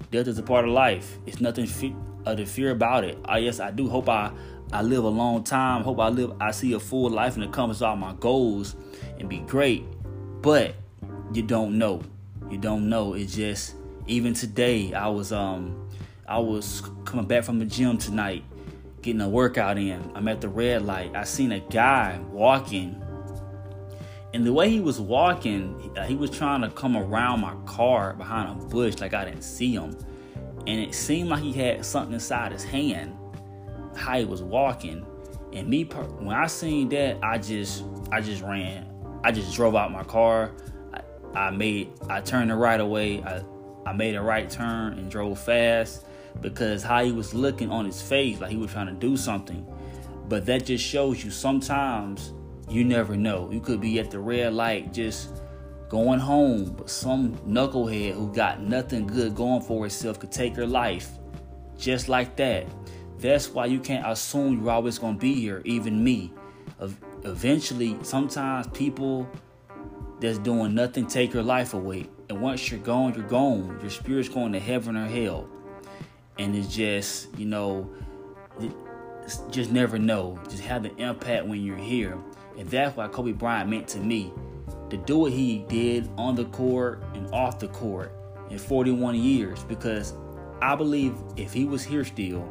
Death 0.10 0.28
is 0.28 0.40
a 0.40 0.42
part 0.42 0.66
of 0.66 0.72
life. 0.72 1.20
It's 1.28 1.40
nothing 1.40 1.68
fe- 1.68 1.96
to 2.26 2.48
fear 2.48 2.72
about 2.72 3.04
it. 3.04 3.20
I 3.26 3.38
yes, 3.38 3.60
I 3.60 3.70
do 3.70 3.88
hope 3.88 4.10
I 4.10 4.32
I 4.74 4.82
live 4.82 5.04
a 5.04 5.10
long 5.10 5.44
time. 5.44 5.84
Hope 5.84 6.00
I 6.00 6.10
live 6.10 6.34
I 6.42 6.50
see 6.50 6.74
a 6.74 6.80
full 6.80 7.12
life 7.12 7.36
and 7.36 7.44
accomplish 7.44 7.84
all 7.84 7.96
my 7.96 8.14
goals 8.14 8.76
and 9.20 9.30
be 9.30 9.38
great. 9.42 9.84
But 10.42 10.74
you 11.32 11.44
don't 11.44 11.78
know. 11.78 12.02
You 12.50 12.58
don't 12.58 12.90
know. 12.90 13.14
It's 13.14 13.36
just 13.36 13.76
even 14.08 14.34
today 14.34 14.96
I 14.96 15.10
was 15.10 15.32
um 15.32 15.85
I 16.28 16.40
was 16.40 16.82
coming 17.06 17.26
back 17.26 17.44
from 17.44 17.60
the 17.60 17.66
gym 17.66 17.98
tonight, 17.98 18.44
getting 19.02 19.22
a 19.22 19.30
workout 19.30 19.78
in. 19.78 20.12
I'm 20.16 20.28
at 20.28 20.42
the 20.42 20.50
red 20.50 20.84
light. 20.84 21.16
I 21.16 21.24
seen 21.24 21.52
a 21.52 21.60
guy 21.60 22.20
walking 22.32 23.02
and 24.36 24.46
the 24.46 24.52
way 24.52 24.70
he 24.70 24.82
was 24.82 25.00
walking, 25.00 25.94
uh, 25.96 26.04
he 26.04 26.16
was 26.16 26.30
trying 26.30 26.60
to 26.60 26.70
come 26.70 26.98
around 26.98 27.40
my 27.40 27.56
car 27.66 28.12
behind 28.16 28.52
a 28.52 28.66
bush 28.66 29.00
like 29.00 29.14
I 29.14 29.24
didn't 29.24 29.44
see 29.44 29.74
him. 29.74 29.98
And 30.68 30.78
it 30.82 30.94
seemed 30.94 31.30
like 31.30 31.42
he 31.42 31.54
had 31.54 31.86
something 31.86 32.14
inside 32.14 32.52
his 32.52 32.62
hand 32.62 33.18
how 33.96 34.20
he 34.20 34.26
was 34.26 34.44
walking. 34.44 35.06
And 35.54 35.70
me, 35.70 35.86
when 35.86 36.36
I 36.36 36.48
seen 36.48 36.90
that, 36.90 37.18
I 37.24 37.38
just, 37.38 37.86
I 38.12 38.20
just 38.20 38.42
ran. 38.42 38.94
I 39.24 39.32
just 39.32 39.56
drove 39.56 39.74
out 39.74 39.90
my 39.94 40.04
car. 40.04 40.52
I, 41.34 41.40
I 41.40 41.52
made, 41.52 41.92
I 42.10 42.20
turned 42.20 42.52
the 42.52 42.56
right 42.56 42.82
away. 42.82 43.24
I, 43.24 43.42
I 43.86 43.94
made 43.94 44.16
a 44.16 44.22
right 44.22 44.50
turn 44.50 45.00
and 45.00 45.10
drove 45.10 45.40
fast 45.40 46.06
because 46.42 46.84
how 46.84 47.04
he 47.04 47.12
was 47.12 47.34
looking 47.34 47.70
on 47.72 47.86
his 47.86 48.02
face, 48.02 48.40
like 48.40 48.52
he 48.52 48.58
was 48.58 48.72
trying 48.72 48.88
to 48.88 48.94
do 48.94 49.18
something. 49.18 49.66
But 50.28 50.46
that 50.48 50.66
just 50.66 50.84
shows 50.84 51.24
you 51.24 51.32
sometimes 51.32 52.34
you 52.70 52.84
never 52.84 53.16
know. 53.16 53.50
You 53.52 53.60
could 53.60 53.82
be 53.82 54.00
at 54.00 54.12
the 54.12 54.20
red 54.20 54.54
light 54.54 54.94
just 54.94 55.42
going 55.90 56.20
home, 56.20 56.74
but 56.74 56.90
some 56.90 57.34
knucklehead 57.40 58.14
who 58.14 58.34
got 58.34 58.62
nothing 58.62 59.06
good 59.06 59.36
going 59.36 59.62
for 59.62 59.84
himself 59.84 60.20
could 60.20 60.32
take 60.32 60.56
your 60.58 60.68
life 60.68 61.12
just 61.78 62.10
like 62.10 62.36
that. 62.38 62.66
That's 63.20 63.50
why 63.50 63.68
you 63.68 63.80
can't 63.80 64.06
assume 64.06 64.62
you're 64.62 64.72
always 64.72 64.98
going 64.98 65.16
to 65.16 65.20
be 65.20 65.36
here, 65.36 65.62
even 65.66 66.04
me. 66.04 66.34
Eventually, 67.24 67.98
sometimes 68.04 68.68
people 68.68 69.28
that's 70.20 70.38
doing 70.38 70.76
nothing 70.76 71.08
take 71.08 71.34
your 71.34 71.44
life 71.44 71.74
away. 71.74 72.08
And 72.30 72.42
once 72.42 72.70
you're 72.70 72.80
gone, 72.80 73.14
you're 73.14 73.28
gone. 73.28 73.78
Your 73.82 73.90
spirit's 73.90 74.30
going 74.30 74.54
to 74.54 74.60
heaven 74.60 74.96
or 74.98 75.08
hell. 75.08 75.50
And 76.38 76.56
it's 76.56 76.74
just, 76.74 77.38
you 77.38 77.46
know, 77.46 77.90
just 79.52 79.72
never 79.72 79.98
know. 79.98 80.40
Just 80.50 80.64
have 80.64 80.84
the 80.84 80.96
impact 80.98 81.46
when 81.46 81.64
you're 81.64 81.78
here. 81.78 82.18
And 82.58 82.70
that's 82.70 82.96
why 82.96 83.08
Kobe 83.08 83.32
Bryant 83.32 83.70
meant 83.70 83.88
to 83.90 84.00
me. 84.00 84.32
To 84.90 84.98
do 84.98 85.18
what 85.18 85.32
he 85.32 85.60
did 85.68 86.10
on 86.18 86.36
the 86.36 86.46
court 86.46 87.04
and 87.14 87.32
off 87.34 87.60
the 87.60 87.68
court 87.70 88.12
in 88.50 88.58
41 88.58 89.16
years. 89.16 89.64
Because 89.64 90.14
I 90.62 90.76
believe 90.76 91.16
if 91.38 91.54
he 91.54 91.66
was 91.66 91.84
here 91.84 92.06
still, 92.06 92.48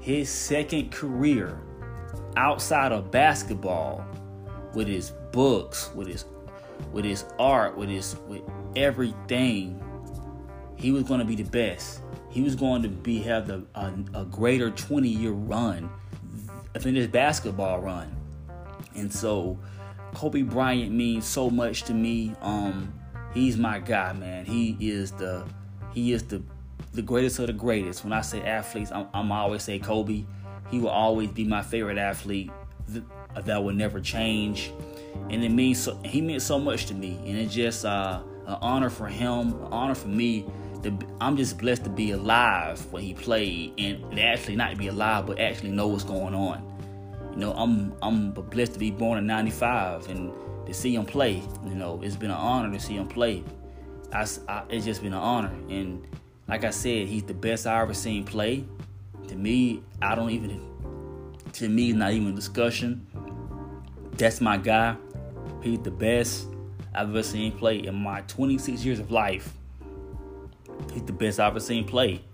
his 0.00 0.28
second 0.28 0.92
career 0.92 1.58
outside 2.36 2.92
of 2.92 3.10
basketball 3.10 4.04
with 4.74 4.88
his 4.88 5.10
books, 5.32 5.90
with 5.94 6.08
his 6.08 6.26
with 6.92 7.04
his 7.04 7.24
art, 7.38 7.76
with 7.76 7.88
his 7.88 8.16
with 8.28 8.42
everything, 8.76 9.82
he 10.76 10.90
was 10.90 11.04
going 11.04 11.20
to 11.20 11.24
be 11.24 11.36
the 11.36 11.44
best. 11.44 12.00
He 12.34 12.42
was 12.42 12.56
going 12.56 12.82
to 12.82 12.88
be 12.88 13.20
have 13.20 13.46
the, 13.46 13.64
a, 13.76 13.92
a 14.12 14.24
greater 14.24 14.68
20 14.68 15.08
year 15.08 15.30
run 15.30 15.88
than 16.72 16.96
his 16.96 17.06
basketball 17.06 17.80
run. 17.80 18.12
And 18.96 19.12
so 19.12 19.56
Kobe 20.14 20.42
Bryant 20.42 20.90
means 20.90 21.26
so 21.26 21.48
much 21.48 21.84
to 21.84 21.94
me. 21.94 22.34
Um, 22.40 22.92
he's 23.32 23.56
my 23.56 23.78
guy, 23.78 24.12
man. 24.14 24.44
He 24.46 24.76
is 24.80 25.12
the 25.12 25.44
he 25.92 26.12
is 26.12 26.24
the 26.24 26.42
the 26.92 27.02
greatest 27.02 27.38
of 27.38 27.46
the 27.46 27.52
greatest. 27.52 28.02
When 28.02 28.12
I 28.12 28.20
say 28.20 28.42
athletes, 28.42 28.90
I'm, 28.90 29.06
I'm 29.14 29.30
always 29.30 29.62
say 29.62 29.78
Kobe. 29.78 30.24
He 30.72 30.80
will 30.80 30.88
always 30.88 31.30
be 31.30 31.44
my 31.44 31.62
favorite 31.62 31.98
athlete. 31.98 32.50
that 33.44 33.62
will 33.62 33.74
never 33.74 34.00
change, 34.00 34.72
and 35.30 35.44
it 35.44 35.50
means 35.50 35.84
so. 35.84 35.96
He 36.04 36.20
meant 36.20 36.42
so 36.42 36.58
much 36.58 36.86
to 36.86 36.94
me, 36.94 37.16
and 37.26 37.38
it's 37.38 37.54
just 37.54 37.84
uh, 37.84 38.22
an 38.44 38.58
honor 38.60 38.90
for 38.90 39.06
him, 39.06 39.52
an 39.52 39.68
honor 39.70 39.94
for 39.94 40.08
me. 40.08 40.46
To, 40.84 40.98
I'm 41.20 41.36
just 41.36 41.58
blessed 41.58 41.84
to 41.84 41.90
be 41.90 42.12
alive 42.12 42.84
when 42.92 43.02
he 43.02 43.14
played, 43.14 43.72
and 43.78 44.18
actually 44.18 44.56
not 44.56 44.70
to 44.70 44.76
be 44.76 44.88
alive, 44.88 45.26
but 45.26 45.40
actually 45.40 45.70
know 45.70 45.88
what's 45.88 46.04
going 46.04 46.34
on. 46.34 46.70
You 47.32 47.38
know, 47.38 47.52
I'm 47.52 47.94
I'm 48.02 48.32
blessed 48.32 48.74
to 48.74 48.78
be 48.78 48.90
born 48.90 49.18
in 49.18 49.26
'95 49.26 50.08
and 50.08 50.32
to 50.66 50.74
see 50.74 50.94
him 50.94 51.04
play. 51.04 51.42
You 51.64 51.74
know, 51.74 52.00
it's 52.02 52.16
been 52.16 52.30
an 52.30 52.36
honor 52.36 52.72
to 52.72 52.78
see 52.78 52.94
him 52.94 53.08
play. 53.08 53.42
I, 54.12 54.26
I, 54.48 54.62
it's 54.68 54.84
just 54.84 55.02
been 55.02 55.12
an 55.12 55.18
honor, 55.18 55.52
and 55.68 56.06
like 56.48 56.64
I 56.64 56.70
said, 56.70 57.08
he's 57.08 57.24
the 57.24 57.34
best 57.34 57.66
I 57.66 57.80
ever 57.80 57.94
seen 57.94 58.24
play. 58.24 58.64
To 59.28 59.34
me, 59.34 59.82
I 60.02 60.14
don't 60.14 60.30
even. 60.30 60.70
To 61.54 61.68
me, 61.68 61.92
not 61.92 62.12
even 62.12 62.28
a 62.28 62.32
discussion. 62.32 63.06
That's 64.12 64.40
my 64.40 64.56
guy. 64.56 64.96
He's 65.62 65.80
the 65.80 65.90
best 65.90 66.48
I've 66.94 67.08
ever 67.08 67.22
seen 67.22 67.52
play 67.52 67.78
in 67.78 67.94
my 67.94 68.20
26 68.22 68.84
years 68.84 68.98
of 68.98 69.10
life. 69.10 69.52
He's 70.92 71.02
the 71.04 71.12
best 71.12 71.40
I've 71.40 71.52
ever 71.52 71.60
seen 71.60 71.84
play. 71.84 72.24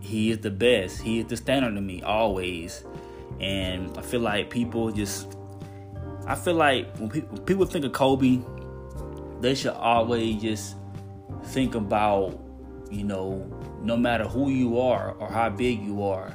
He 0.00 0.30
is 0.30 0.38
the 0.38 0.50
best. 0.50 1.00
He 1.00 1.20
is 1.20 1.26
the 1.26 1.36
standard 1.36 1.74
to 1.74 1.80
me 1.80 2.02
always. 2.02 2.84
And 3.40 3.96
I 3.96 4.02
feel 4.02 4.20
like 4.20 4.50
people 4.50 4.90
just, 4.90 5.36
I 6.26 6.34
feel 6.34 6.54
like 6.54 6.96
when 6.96 7.10
people, 7.10 7.36
when 7.36 7.44
people 7.44 7.66
think 7.66 7.84
of 7.84 7.92
Kobe, 7.92 8.40
they 9.40 9.54
should 9.54 9.74
always 9.74 10.40
just 10.40 10.76
think 11.44 11.74
about, 11.74 12.40
you 12.90 13.04
know, 13.04 13.50
no 13.82 13.96
matter 13.96 14.24
who 14.24 14.48
you 14.50 14.80
are 14.80 15.12
or 15.12 15.30
how 15.30 15.50
big 15.50 15.82
you 15.82 16.02
are, 16.02 16.34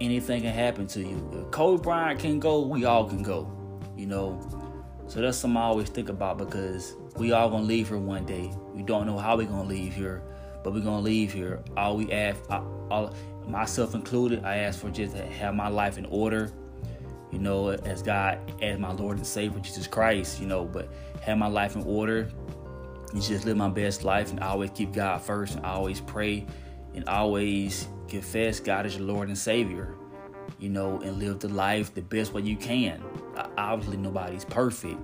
anything 0.00 0.42
can 0.42 0.52
happen 0.52 0.86
to 0.88 1.00
you. 1.00 1.30
If 1.32 1.50
Kobe 1.50 1.82
Bryant 1.82 2.20
can 2.20 2.38
go, 2.38 2.60
we 2.60 2.84
all 2.84 3.08
can 3.08 3.22
go, 3.22 3.50
you 3.96 4.06
know. 4.06 4.38
So 5.08 5.20
that's 5.20 5.38
something 5.38 5.56
I 5.56 5.64
always 5.64 5.88
think 5.88 6.08
about 6.08 6.38
because 6.38 6.96
we 7.18 7.32
all 7.32 7.48
gonna 7.48 7.64
leave 7.64 7.88
here 7.88 7.98
one 7.98 8.26
day. 8.26 8.50
We 8.74 8.82
don't 8.82 9.06
know 9.06 9.18
how 9.18 9.36
we 9.36 9.46
gonna 9.46 9.68
leave 9.68 9.94
here, 9.94 10.22
but 10.62 10.72
we 10.72 10.80
gonna 10.80 11.00
leave 11.00 11.32
here. 11.32 11.62
All 11.76 11.96
we 11.96 12.12
ask, 12.12 12.38
all, 12.50 13.14
myself 13.46 13.94
included, 13.94 14.44
I 14.44 14.58
ask 14.58 14.80
for 14.80 14.90
just 14.90 15.16
to 15.16 15.24
have 15.24 15.54
my 15.54 15.68
life 15.68 15.98
in 15.98 16.06
order. 16.06 16.52
You 17.32 17.38
know, 17.40 17.70
as 17.70 18.02
God, 18.02 18.38
as 18.62 18.78
my 18.78 18.92
Lord 18.92 19.18
and 19.18 19.26
Savior 19.26 19.60
Jesus 19.60 19.86
Christ. 19.86 20.40
You 20.40 20.46
know, 20.46 20.64
but 20.64 20.88
have 21.22 21.38
my 21.38 21.48
life 21.48 21.74
in 21.74 21.82
order 21.82 22.28
and 23.12 23.22
just 23.22 23.44
live 23.44 23.56
my 23.56 23.68
best 23.68 24.04
life 24.04 24.30
and 24.30 24.40
always 24.40 24.70
keep 24.70 24.92
God 24.92 25.20
first 25.20 25.56
and 25.56 25.64
always 25.64 26.00
pray 26.00 26.46
and 26.94 27.08
always 27.08 27.88
confess 28.08 28.60
God 28.60 28.86
as 28.86 28.96
your 28.96 29.06
Lord 29.06 29.28
and 29.28 29.36
Savior. 29.36 29.94
You 30.58 30.68
know, 30.68 31.00
and 31.00 31.18
live 31.18 31.40
the 31.40 31.48
life 31.48 31.92
the 31.92 32.02
best 32.02 32.32
way 32.32 32.42
you 32.42 32.56
can. 32.56 33.02
Obviously, 33.58 33.96
nobody's 33.96 34.44
perfect, 34.44 34.98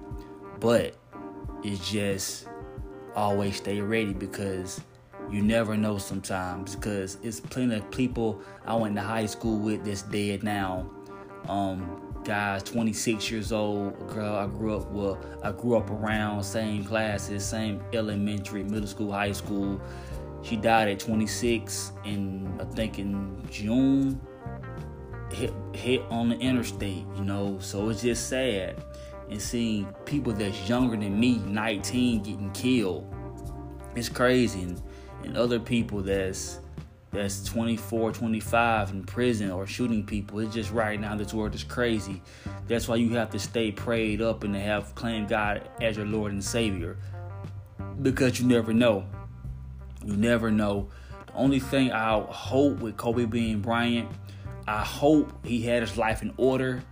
but 0.61 0.97
it's 1.62 1.90
just 1.90 2.49
always 3.14 3.57
stay 3.57 3.81
ready 3.81 4.12
because 4.12 4.81
you 5.31 5.42
never 5.42 5.76
know 5.76 5.99
sometimes 5.99 6.75
because 6.75 7.19
it's 7.23 7.40
plenty 7.40 7.76
of 7.76 7.90
people 7.90 8.40
I 8.66 8.75
went 8.75 8.97
to 8.97 9.02
high 9.02 9.26
school 9.26 9.59
with 9.59 9.85
that's 9.85 10.02
dead 10.02 10.42
now. 10.42 10.90
Um, 11.49 12.00
guys 12.25 12.62
26 12.62 13.31
years 13.31 13.52
old, 13.52 14.09
girl 14.09 14.35
I 14.35 14.47
grew 14.47 14.76
up 14.76 14.90
with, 14.90 15.19
I 15.42 15.52
grew 15.52 15.76
up 15.76 15.90
around, 15.90 16.42
same 16.42 16.85
classes, 16.85 17.45
same 17.45 17.83
elementary, 17.92 18.62
middle 18.62 18.87
school, 18.87 19.12
high 19.12 19.33
school. 19.33 19.81
She 20.42 20.57
died 20.57 20.88
at 20.88 20.99
26 20.99 21.92
in 22.04 22.61
I 22.61 22.64
think 22.64 22.99
in 22.99 23.45
June. 23.50 24.21
Hit 25.31 25.54
hit 25.73 26.02
on 26.11 26.28
the 26.28 26.37
interstate, 26.38 27.07
you 27.16 27.25
know. 27.25 27.59
So 27.61 27.88
it's 27.88 28.02
just 28.02 28.28
sad 28.28 28.83
and 29.33 29.41
seeing 29.41 29.87
people 30.05 30.33
that's 30.33 30.69
younger 30.69 30.97
than 30.97 31.19
me, 31.19 31.39
19, 31.39 32.23
getting 32.23 32.53
killed. 32.53 33.12
It's 33.97 34.09
crazy, 34.09 34.62
and, 34.62 34.83
and 35.25 35.37
other 35.37 35.59
people 35.59 36.03
that's 36.03 36.61
that's 37.12 37.45
24, 37.45 38.12
25 38.12 38.91
in 38.91 39.05
prison 39.05 39.51
or 39.51 39.67
shooting 39.67 40.05
people. 40.05 40.39
It's 40.39 40.55
just 40.55 40.71
right 40.71 40.99
now 40.99 41.15
this 41.15 41.35
world 41.35 41.55
is 41.55 41.62
crazy. 41.62 42.23
That's 42.69 42.89
why 42.89 42.97
you 42.97 43.15
have 43.17 43.31
to 43.31 43.39
stay 43.39 43.71
prayed 43.71 44.23
up 44.23 44.45
and 44.45 44.55
to 44.55 44.61
have 44.61 44.95
claim 44.95 45.27
God 45.27 45.69
as 45.83 45.99
your 45.99 46.07
Lord 46.07 46.33
and 46.33 46.43
Savior. 46.43 46.97
Because 48.01 48.41
you 48.41 48.47
never 48.47 48.73
know. 48.73 49.07
You 50.05 50.17
never 50.17 50.51
know. 50.51 50.89
The 51.27 51.35
only 51.35 51.61
thing 51.61 51.93
I 51.93 52.19
hope 52.19 52.79
with 52.79 52.97
Kobe 52.97 53.27
Bean 53.27 53.61
Bryant, 53.61 54.11
I 54.67 54.83
hope 54.83 55.45
he 55.45 55.61
had 55.61 55.83
his 55.83 55.99
life 55.99 56.23
in 56.23 56.33
order. 56.39 56.83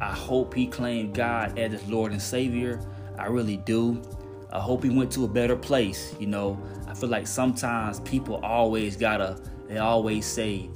I 0.00 0.12
hope 0.12 0.54
he 0.54 0.66
claimed 0.66 1.14
God 1.14 1.58
as 1.58 1.72
his 1.72 1.86
Lord 1.88 2.12
and 2.12 2.22
Savior. 2.22 2.80
I 3.18 3.26
really 3.26 3.58
do. 3.58 4.02
I 4.50 4.58
hope 4.58 4.82
he 4.82 4.90
went 4.90 5.12
to 5.12 5.24
a 5.24 5.28
better 5.28 5.56
place. 5.56 6.14
You 6.18 6.26
know, 6.26 6.60
I 6.88 6.94
feel 6.94 7.08
like 7.08 7.26
sometimes 7.26 8.00
people 8.00 8.36
always 8.42 8.96
gotta, 8.96 9.38
they 9.68 9.78
always 9.78 10.26
say, 10.26 10.70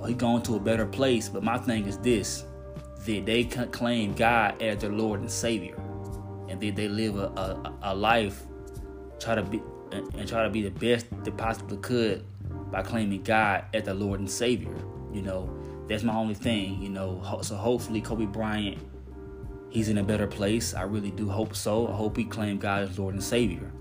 oh, 0.00 0.06
he 0.06 0.14
going 0.14 0.42
to 0.42 0.56
a 0.56 0.60
better 0.60 0.86
place. 0.86 1.28
But 1.28 1.42
my 1.42 1.58
thing 1.58 1.86
is 1.86 1.98
this 1.98 2.44
that 3.04 3.26
they 3.26 3.44
claim 3.44 4.14
God 4.14 4.62
as 4.62 4.78
their 4.78 4.90
Lord 4.90 5.20
and 5.20 5.30
Savior. 5.30 5.76
And 6.48 6.60
that 6.60 6.76
they 6.76 6.88
live 6.88 7.16
a, 7.16 7.26
a, 7.26 7.74
a 7.82 7.94
life, 7.94 8.44
try 9.20 9.34
to 9.34 9.42
be, 9.42 9.60
and 9.92 10.26
try 10.26 10.42
to 10.42 10.50
be 10.50 10.62
the 10.62 10.70
best 10.70 11.06
they 11.22 11.30
possibly 11.30 11.76
could 11.78 12.24
by 12.70 12.82
claiming 12.82 13.22
God 13.22 13.64
as 13.74 13.84
their 13.84 13.94
Lord 13.94 14.20
and 14.20 14.30
Savior. 14.30 14.74
You 15.12 15.22
know, 15.22 15.50
that's 15.88 16.02
my 16.02 16.14
only 16.14 16.34
thing. 16.34 16.82
You 16.82 16.90
know, 16.90 17.40
so 17.42 17.56
hopefully 17.56 18.00
Kobe 18.00 18.26
Bryant 18.26 18.78
he's 19.74 19.88
in 19.88 19.98
a 19.98 20.02
better 20.04 20.28
place. 20.28 20.72
I 20.72 20.82
really 20.82 21.10
do 21.10 21.28
hope 21.28 21.56
so. 21.56 21.88
I 21.88 21.92
hope 21.92 22.16
he 22.16 22.24
claimed 22.24 22.60
God 22.60 22.84
as 22.84 22.98
Lord 22.98 23.14
and 23.14 23.22
Savior. 23.22 23.72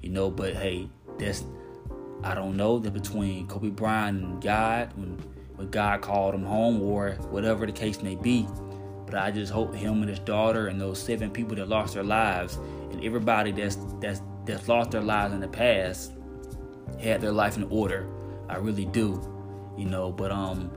You 0.00 0.10
know, 0.10 0.30
but 0.30 0.54
hey, 0.54 0.88
that's 1.18 1.44
I 2.22 2.34
don't 2.34 2.56
know 2.56 2.78
that 2.78 2.92
between 2.92 3.48
Kobe 3.48 3.70
Bryant 3.70 4.22
and 4.22 4.40
God 4.40 4.92
when 4.96 5.18
when 5.56 5.68
God 5.70 6.00
called 6.00 6.34
him 6.34 6.44
home 6.44 6.80
or 6.80 7.12
whatever 7.30 7.66
the 7.66 7.72
case 7.72 8.00
may 8.00 8.14
be. 8.14 8.46
But 9.04 9.16
I 9.16 9.32
just 9.32 9.52
hope 9.52 9.74
him 9.74 10.00
and 10.02 10.08
his 10.08 10.20
daughter 10.20 10.68
and 10.68 10.80
those 10.80 11.02
seven 11.02 11.32
people 11.32 11.56
that 11.56 11.68
lost 11.68 11.94
their 11.94 12.04
lives 12.04 12.56
and 12.92 13.04
everybody 13.04 13.50
that's 13.50 13.76
that's 14.00 14.22
that's 14.46 14.68
lost 14.68 14.92
their 14.92 15.02
lives 15.02 15.34
in 15.34 15.40
the 15.40 15.48
past 15.48 16.12
had 17.00 17.20
their 17.20 17.32
life 17.32 17.56
in 17.56 17.64
order. 17.64 18.06
I 18.48 18.56
really 18.56 18.86
do. 18.86 19.20
You 19.76 19.86
know, 19.86 20.12
but 20.12 20.30
um 20.30 20.70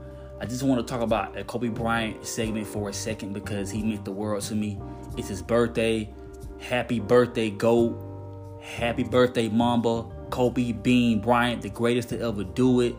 I 0.44 0.46
just 0.46 0.62
want 0.62 0.86
to 0.86 0.92
talk 0.92 1.00
about 1.00 1.38
a 1.38 1.42
Kobe 1.42 1.68
Bryant 1.68 2.26
segment 2.26 2.66
for 2.66 2.90
a 2.90 2.92
second 2.92 3.32
because 3.32 3.70
he 3.70 3.82
meant 3.82 4.04
the 4.04 4.12
world 4.12 4.42
to 4.42 4.54
me. 4.54 4.78
It's 5.16 5.28
his 5.28 5.40
birthday. 5.40 6.10
Happy 6.60 7.00
birthday, 7.00 7.48
GOAT. 7.48 8.60
Happy 8.60 9.04
birthday, 9.04 9.48
Mamba. 9.48 10.04
Kobe 10.28 10.72
Bean 10.72 11.20
Bryant, 11.22 11.62
the 11.62 11.70
greatest 11.70 12.10
to 12.10 12.20
ever 12.20 12.44
do 12.44 12.82
it. 12.82 12.94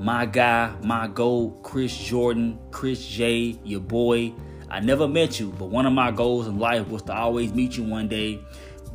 My 0.00 0.24
guy, 0.24 0.74
my 0.82 1.08
GOAT, 1.08 1.62
Chris 1.62 1.94
Jordan, 1.94 2.58
Chris 2.70 3.06
J, 3.06 3.58
your 3.64 3.80
boy. 3.80 4.32
I 4.70 4.80
never 4.80 5.06
met 5.06 5.38
you, 5.38 5.50
but 5.58 5.66
one 5.66 5.84
of 5.84 5.92
my 5.92 6.10
goals 6.10 6.46
in 6.46 6.58
life 6.58 6.88
was 6.88 7.02
to 7.02 7.14
always 7.14 7.52
meet 7.52 7.76
you 7.76 7.84
one 7.84 8.08
day. 8.08 8.40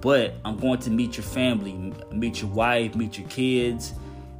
But 0.01 0.33
I'm 0.43 0.57
going 0.57 0.79
to 0.79 0.89
meet 0.89 1.17
your 1.17 1.25
family, 1.25 1.93
meet 2.11 2.41
your 2.41 2.49
wife, 2.49 2.95
meet 2.95 3.19
your 3.19 3.27
kids 3.29 3.93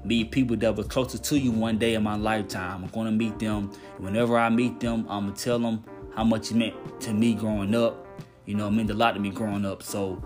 meet 0.03 0.31
people 0.31 0.55
that 0.57 0.75
were 0.75 0.83
closer 0.83 1.17
to 1.17 1.39
you 1.39 1.51
one 1.51 1.77
day 1.77 1.95
in 1.95 2.03
my 2.03 2.15
lifetime. 2.15 2.83
I'm 2.83 2.89
to 2.89 3.11
meet 3.11 3.39
them. 3.39 3.71
Whenever 3.97 4.37
I 4.37 4.49
meet 4.49 4.79
them, 4.79 5.05
I'm 5.09 5.33
to 5.33 5.43
tell 5.43 5.59
them 5.59 5.83
how 6.15 6.23
much 6.23 6.51
it 6.51 6.55
meant 6.55 7.01
to 7.01 7.13
me 7.13 7.33
growing 7.33 7.73
up. 7.75 8.05
You 8.45 8.55
know, 8.55 8.67
it 8.67 8.71
meant 8.71 8.89
a 8.89 8.93
lot 8.93 9.13
to 9.13 9.19
me 9.19 9.29
growing 9.29 9.65
up. 9.65 9.83
So, 9.83 10.21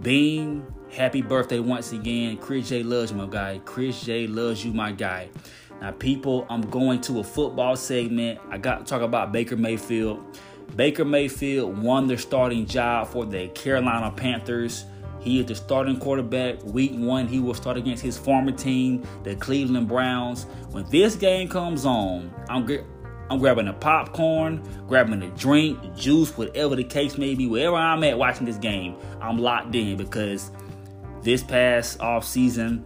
Bean, 0.00 0.66
happy 0.90 1.22
birthday 1.22 1.58
once 1.58 1.92
again. 1.92 2.38
Chris 2.38 2.68
J 2.68 2.82
loves 2.82 3.10
you, 3.10 3.18
my 3.18 3.26
guy. 3.26 3.60
Chris 3.64 4.02
J 4.02 4.26
loves 4.26 4.64
you, 4.64 4.72
my 4.72 4.92
guy. 4.92 5.28
Now, 5.80 5.92
people, 5.92 6.46
I'm 6.48 6.62
going 6.62 7.00
to 7.02 7.20
a 7.20 7.24
football 7.24 7.76
segment. 7.76 8.38
I 8.50 8.58
got 8.58 8.78
to 8.78 8.84
talk 8.84 9.02
about 9.02 9.32
Baker 9.32 9.56
Mayfield. 9.56 10.38
Baker 10.76 11.04
Mayfield 11.04 11.78
won 11.82 12.06
the 12.06 12.16
starting 12.16 12.66
job 12.66 13.08
for 13.08 13.24
the 13.24 13.48
Carolina 13.48 14.10
Panthers. 14.10 14.84
He 15.20 15.38
is 15.40 15.46
the 15.46 15.54
starting 15.54 15.98
quarterback. 15.98 16.62
Week 16.64 16.92
one, 16.94 17.28
he 17.28 17.38
will 17.38 17.54
start 17.54 17.76
against 17.76 18.02
his 18.02 18.16
former 18.16 18.52
team, 18.52 19.06
the 19.22 19.36
Cleveland 19.36 19.88
Browns. 19.88 20.44
When 20.70 20.88
this 20.90 21.14
game 21.14 21.48
comes 21.48 21.84
on, 21.84 22.34
I'm 22.48 22.66
I'm 23.30 23.38
grabbing 23.38 23.68
a 23.68 23.72
popcorn, 23.72 24.60
grabbing 24.88 25.22
a 25.22 25.28
drink, 25.36 25.94
juice, 25.94 26.36
whatever 26.36 26.74
the 26.74 26.82
case 26.82 27.16
may 27.16 27.36
be, 27.36 27.46
wherever 27.46 27.76
I'm 27.76 28.02
at 28.02 28.18
watching 28.18 28.44
this 28.44 28.56
game, 28.56 28.96
I'm 29.20 29.38
locked 29.38 29.72
in 29.74 29.96
because 29.96 30.50
this 31.22 31.42
past 31.42 32.00
off 32.00 32.24
season, 32.24 32.84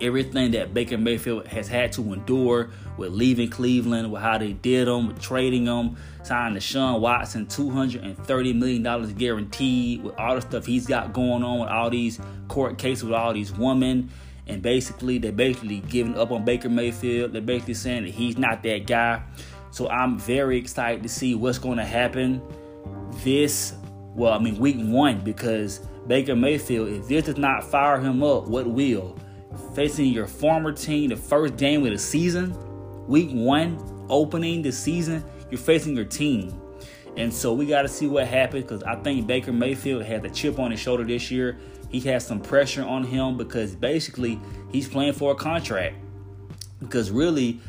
everything 0.00 0.52
that 0.52 0.72
Baker 0.74 0.98
Mayfield 0.98 1.46
has 1.48 1.68
had 1.68 1.92
to 1.92 2.12
endure 2.12 2.70
with 2.96 3.12
leaving 3.12 3.48
Cleveland, 3.48 4.10
with 4.10 4.22
how 4.22 4.38
they 4.38 4.52
did 4.52 4.88
him, 4.88 5.08
with 5.08 5.20
trading 5.20 5.66
him, 5.66 5.96
signing 6.22 6.58
Deshaun 6.58 7.00
Watson, 7.00 7.46
$230 7.46 8.54
million 8.54 9.14
guaranteed, 9.14 10.02
with 10.02 10.14
all 10.18 10.34
the 10.34 10.40
stuff 10.40 10.66
he's 10.66 10.86
got 10.86 11.12
going 11.12 11.42
on, 11.42 11.60
with 11.60 11.68
all 11.68 11.90
these 11.90 12.20
court 12.48 12.78
cases 12.78 13.04
with 13.04 13.14
all 13.14 13.32
these 13.32 13.52
women. 13.52 14.10
And 14.46 14.62
basically, 14.62 15.18
they're 15.18 15.32
basically 15.32 15.80
giving 15.80 16.16
up 16.16 16.30
on 16.30 16.44
Baker 16.44 16.68
Mayfield. 16.68 17.32
They're 17.32 17.42
basically 17.42 17.74
saying 17.74 18.04
that 18.04 18.14
he's 18.14 18.38
not 18.38 18.62
that 18.62 18.86
guy. 18.86 19.22
So 19.70 19.88
I'm 19.88 20.18
very 20.18 20.58
excited 20.58 21.02
to 21.02 21.08
see 21.08 21.34
what's 21.34 21.58
going 21.58 21.76
to 21.76 21.84
happen 21.84 22.40
this, 23.22 23.74
well, 24.14 24.32
I 24.32 24.38
mean, 24.38 24.58
week 24.58 24.76
one, 24.78 25.20
because 25.20 25.80
Baker 26.06 26.34
Mayfield, 26.34 26.88
if 26.88 27.08
this 27.08 27.24
does 27.26 27.36
not 27.36 27.62
fire 27.62 28.00
him 28.00 28.22
up, 28.22 28.48
what 28.48 28.66
will? 28.66 29.18
Facing 29.74 30.06
your 30.06 30.26
former 30.26 30.72
team 30.72 31.10
the 31.10 31.16
first 31.16 31.56
game 31.56 31.84
of 31.84 31.92
the 31.92 31.98
season, 31.98 32.56
week 33.06 33.30
one, 33.32 33.78
opening 34.08 34.62
the 34.62 34.72
season, 34.72 35.24
you're 35.50 35.58
facing 35.58 35.96
your 35.96 36.04
team. 36.04 36.60
And 37.16 37.32
so 37.32 37.52
we 37.52 37.66
got 37.66 37.82
to 37.82 37.88
see 37.88 38.06
what 38.06 38.26
happens 38.26 38.62
because 38.64 38.82
I 38.84 38.94
think 38.96 39.26
Baker 39.26 39.52
Mayfield 39.52 40.04
has 40.04 40.22
a 40.24 40.30
chip 40.30 40.58
on 40.58 40.70
his 40.70 40.78
shoulder 40.78 41.04
this 41.04 41.30
year. 41.30 41.58
He 41.90 42.00
has 42.00 42.26
some 42.26 42.40
pressure 42.40 42.84
on 42.84 43.02
him 43.02 43.36
because 43.36 43.74
basically 43.74 44.38
he's 44.70 44.88
playing 44.88 45.14
for 45.14 45.32
a 45.32 45.34
contract. 45.34 45.96
Because 46.80 47.10
really, 47.10 47.60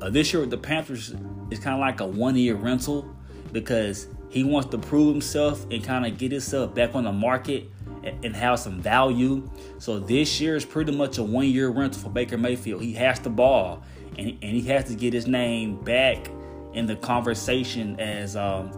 uh, 0.00 0.08
this 0.08 0.32
year 0.32 0.40
with 0.40 0.50
the 0.50 0.56
Panthers 0.56 1.14
is 1.50 1.58
kind 1.58 1.74
of 1.74 1.80
like 1.80 2.00
a 2.00 2.06
one 2.06 2.36
year 2.36 2.54
rental 2.54 3.14
because 3.52 4.06
He 4.30 4.44
wants 4.44 4.70
to 4.70 4.78
prove 4.78 5.12
himself 5.12 5.66
and 5.70 5.82
kind 5.82 6.06
of 6.06 6.16
get 6.16 6.30
himself 6.30 6.72
back 6.74 6.94
on 6.94 7.04
the 7.04 7.12
market 7.12 7.68
and 8.04 8.34
have 8.34 8.58
some 8.58 8.80
value. 8.80 9.48
So 9.78 9.98
this 9.98 10.40
year 10.40 10.56
is 10.56 10.64
pretty 10.64 10.92
much 10.92 11.18
a 11.18 11.22
one 11.22 11.46
year 11.46 11.68
rental 11.68 12.00
for 12.00 12.10
Baker 12.10 12.38
Mayfield. 12.38 12.82
He 12.82 12.92
has 12.94 13.18
to 13.20 13.30
ball 13.30 13.82
and, 14.18 14.28
and 14.42 14.56
he 14.56 14.62
has 14.62 14.84
to 14.84 14.94
get 14.94 15.12
his 15.12 15.26
name 15.26 15.76
back 15.82 16.30
in 16.72 16.86
the 16.86 16.96
conversation 16.96 17.98
as 17.98 18.36
um, 18.36 18.68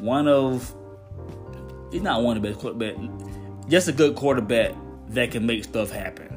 one 0.00 0.26
of, 0.28 0.74
he's 1.92 2.02
not 2.02 2.22
one 2.22 2.36
of 2.36 2.42
the 2.42 2.48
best 2.48 2.60
quarterback, 2.60 2.96
just 3.68 3.88
a 3.88 3.92
good 3.92 4.16
quarterback 4.16 4.74
that 5.08 5.30
can 5.30 5.46
make 5.46 5.64
stuff 5.64 5.90
happen. 5.90 6.28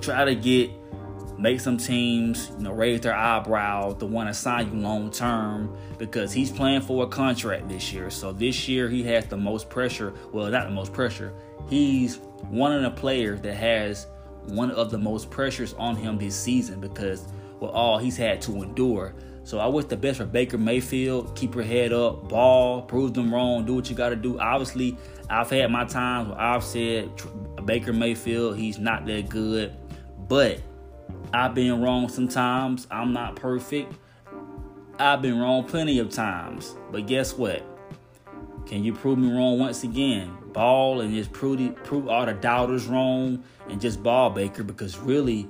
Try 0.00 0.24
to 0.24 0.34
get 0.34 0.70
make 1.42 1.58
some 1.60 1.76
teams, 1.76 2.52
you 2.56 2.62
know, 2.62 2.72
raise 2.72 3.00
their 3.00 3.14
eyebrow 3.14 3.92
to 3.94 4.06
want 4.06 4.28
to 4.28 4.34
sign 4.34 4.72
you 4.72 4.80
long 4.80 5.10
term 5.10 5.76
because 5.98 6.32
he's 6.32 6.52
playing 6.52 6.80
for 6.80 7.02
a 7.02 7.06
contract 7.08 7.68
this 7.68 7.92
year. 7.92 8.10
So 8.10 8.32
this 8.32 8.68
year 8.68 8.88
he 8.88 9.02
has 9.04 9.26
the 9.26 9.36
most 9.36 9.68
pressure. 9.68 10.14
Well, 10.32 10.48
not 10.50 10.68
the 10.68 10.74
most 10.74 10.92
pressure. 10.92 11.34
He's 11.68 12.18
one 12.48 12.72
of 12.72 12.82
the 12.82 12.90
players 12.92 13.40
that 13.40 13.54
has 13.54 14.06
one 14.46 14.70
of 14.70 14.90
the 14.92 14.98
most 14.98 15.30
pressures 15.30 15.74
on 15.74 15.96
him 15.96 16.16
this 16.16 16.36
season 16.36 16.80
because 16.80 17.26
with 17.58 17.70
all 17.72 17.98
he's 17.98 18.16
had 18.16 18.40
to 18.42 18.62
endure. 18.62 19.12
So 19.42 19.58
I 19.58 19.66
wish 19.66 19.86
the 19.86 19.96
best 19.96 20.18
for 20.18 20.26
Baker 20.26 20.58
Mayfield. 20.58 21.34
Keep 21.34 21.56
your 21.56 21.64
head 21.64 21.92
up, 21.92 22.28
ball, 22.28 22.82
prove 22.82 23.14
them 23.14 23.34
wrong, 23.34 23.64
do 23.64 23.74
what 23.74 23.90
you 23.90 23.96
got 23.96 24.10
to 24.10 24.16
do. 24.16 24.38
Obviously, 24.38 24.96
I've 25.28 25.50
had 25.50 25.72
my 25.72 25.84
times 25.86 26.28
where 26.28 26.40
I've 26.40 26.62
said 26.62 27.10
Baker 27.64 27.92
Mayfield, 27.92 28.56
he's 28.56 28.78
not 28.78 29.06
that 29.06 29.28
good, 29.28 29.74
but 30.28 30.60
I've 31.34 31.54
been 31.54 31.80
wrong 31.80 32.08
sometimes. 32.08 32.86
I'm 32.90 33.12
not 33.12 33.36
perfect. 33.36 33.94
I've 34.98 35.22
been 35.22 35.38
wrong 35.38 35.64
plenty 35.64 35.98
of 35.98 36.10
times. 36.10 36.76
But 36.90 37.06
guess 37.06 37.32
what? 37.32 37.64
Can 38.66 38.84
you 38.84 38.92
prove 38.92 39.18
me 39.18 39.32
wrong 39.32 39.58
once 39.58 39.82
again? 39.82 40.36
Ball 40.52 41.00
and 41.00 41.14
just 41.14 41.32
prove, 41.32 41.74
prove 41.84 42.08
all 42.08 42.26
the 42.26 42.34
doubters 42.34 42.86
wrong 42.86 43.42
and 43.68 43.80
just 43.80 44.02
ball 44.02 44.30
Baker 44.30 44.62
because 44.62 44.98
really 44.98 45.48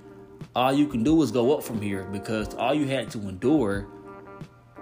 all 0.55 0.73
you 0.73 0.87
can 0.87 1.03
do 1.03 1.21
is 1.23 1.31
go 1.31 1.57
up 1.57 1.65
from 1.65 1.81
here 1.81 2.05
because 2.05 2.55
all 2.55 2.75
you 2.75 2.87
had 2.87 3.11
to 3.11 3.19
endure, 3.29 3.89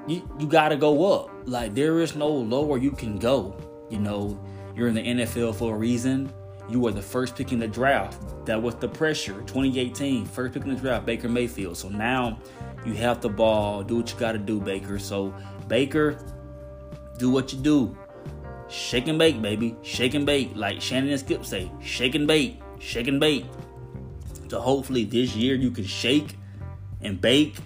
you, 0.06 0.28
you 0.38 0.46
got 0.46 0.68
to 0.68 0.76
go 0.76 1.12
up. 1.12 1.30
Like 1.46 1.74
there 1.74 2.00
is 2.00 2.14
no 2.14 2.28
lower 2.28 2.76
you 2.76 2.90
can 2.90 3.18
go. 3.18 3.56
You 3.88 4.00
know, 4.00 4.38
you're 4.76 4.88
in 4.88 4.94
the 4.94 5.02
NFL 5.02 5.54
for 5.54 5.74
a 5.74 5.78
reason. 5.78 6.32
You 6.70 6.78
were 6.78 6.92
the 6.92 7.02
first 7.02 7.34
pick 7.34 7.50
in 7.50 7.58
the 7.58 7.66
draft. 7.66 8.46
That 8.46 8.62
was 8.62 8.76
the 8.76 8.88
pressure. 8.88 9.34
2018, 9.40 10.24
first 10.24 10.54
pick 10.54 10.62
in 10.62 10.74
the 10.74 10.80
draft, 10.80 11.04
Baker 11.04 11.28
Mayfield. 11.28 11.76
So 11.76 11.88
now 11.88 12.38
you 12.86 12.94
have 12.94 13.20
the 13.20 13.28
ball. 13.28 13.82
Do 13.82 13.96
what 13.96 14.12
you 14.12 14.18
got 14.18 14.32
to 14.32 14.38
do, 14.38 14.60
Baker. 14.60 14.98
So, 14.98 15.34
Baker, 15.66 16.16
do 17.18 17.28
what 17.28 17.52
you 17.52 17.58
do. 17.58 17.98
Shake 18.68 19.08
and 19.08 19.18
bake, 19.18 19.42
baby. 19.42 19.76
Shake 19.82 20.14
and 20.14 20.24
bake. 20.24 20.52
Like 20.54 20.80
Shannon 20.80 21.10
and 21.10 21.18
Skip 21.18 21.44
say, 21.44 21.70
shake 21.82 22.14
and 22.14 22.28
bake. 22.28 22.60
Shake 22.78 23.08
and 23.08 23.18
bake. 23.18 23.46
So, 24.48 24.60
hopefully, 24.60 25.04
this 25.04 25.34
year 25.34 25.56
you 25.56 25.72
can 25.72 25.84
shake 25.84 26.36
and 27.02 27.20
bake 27.20 27.56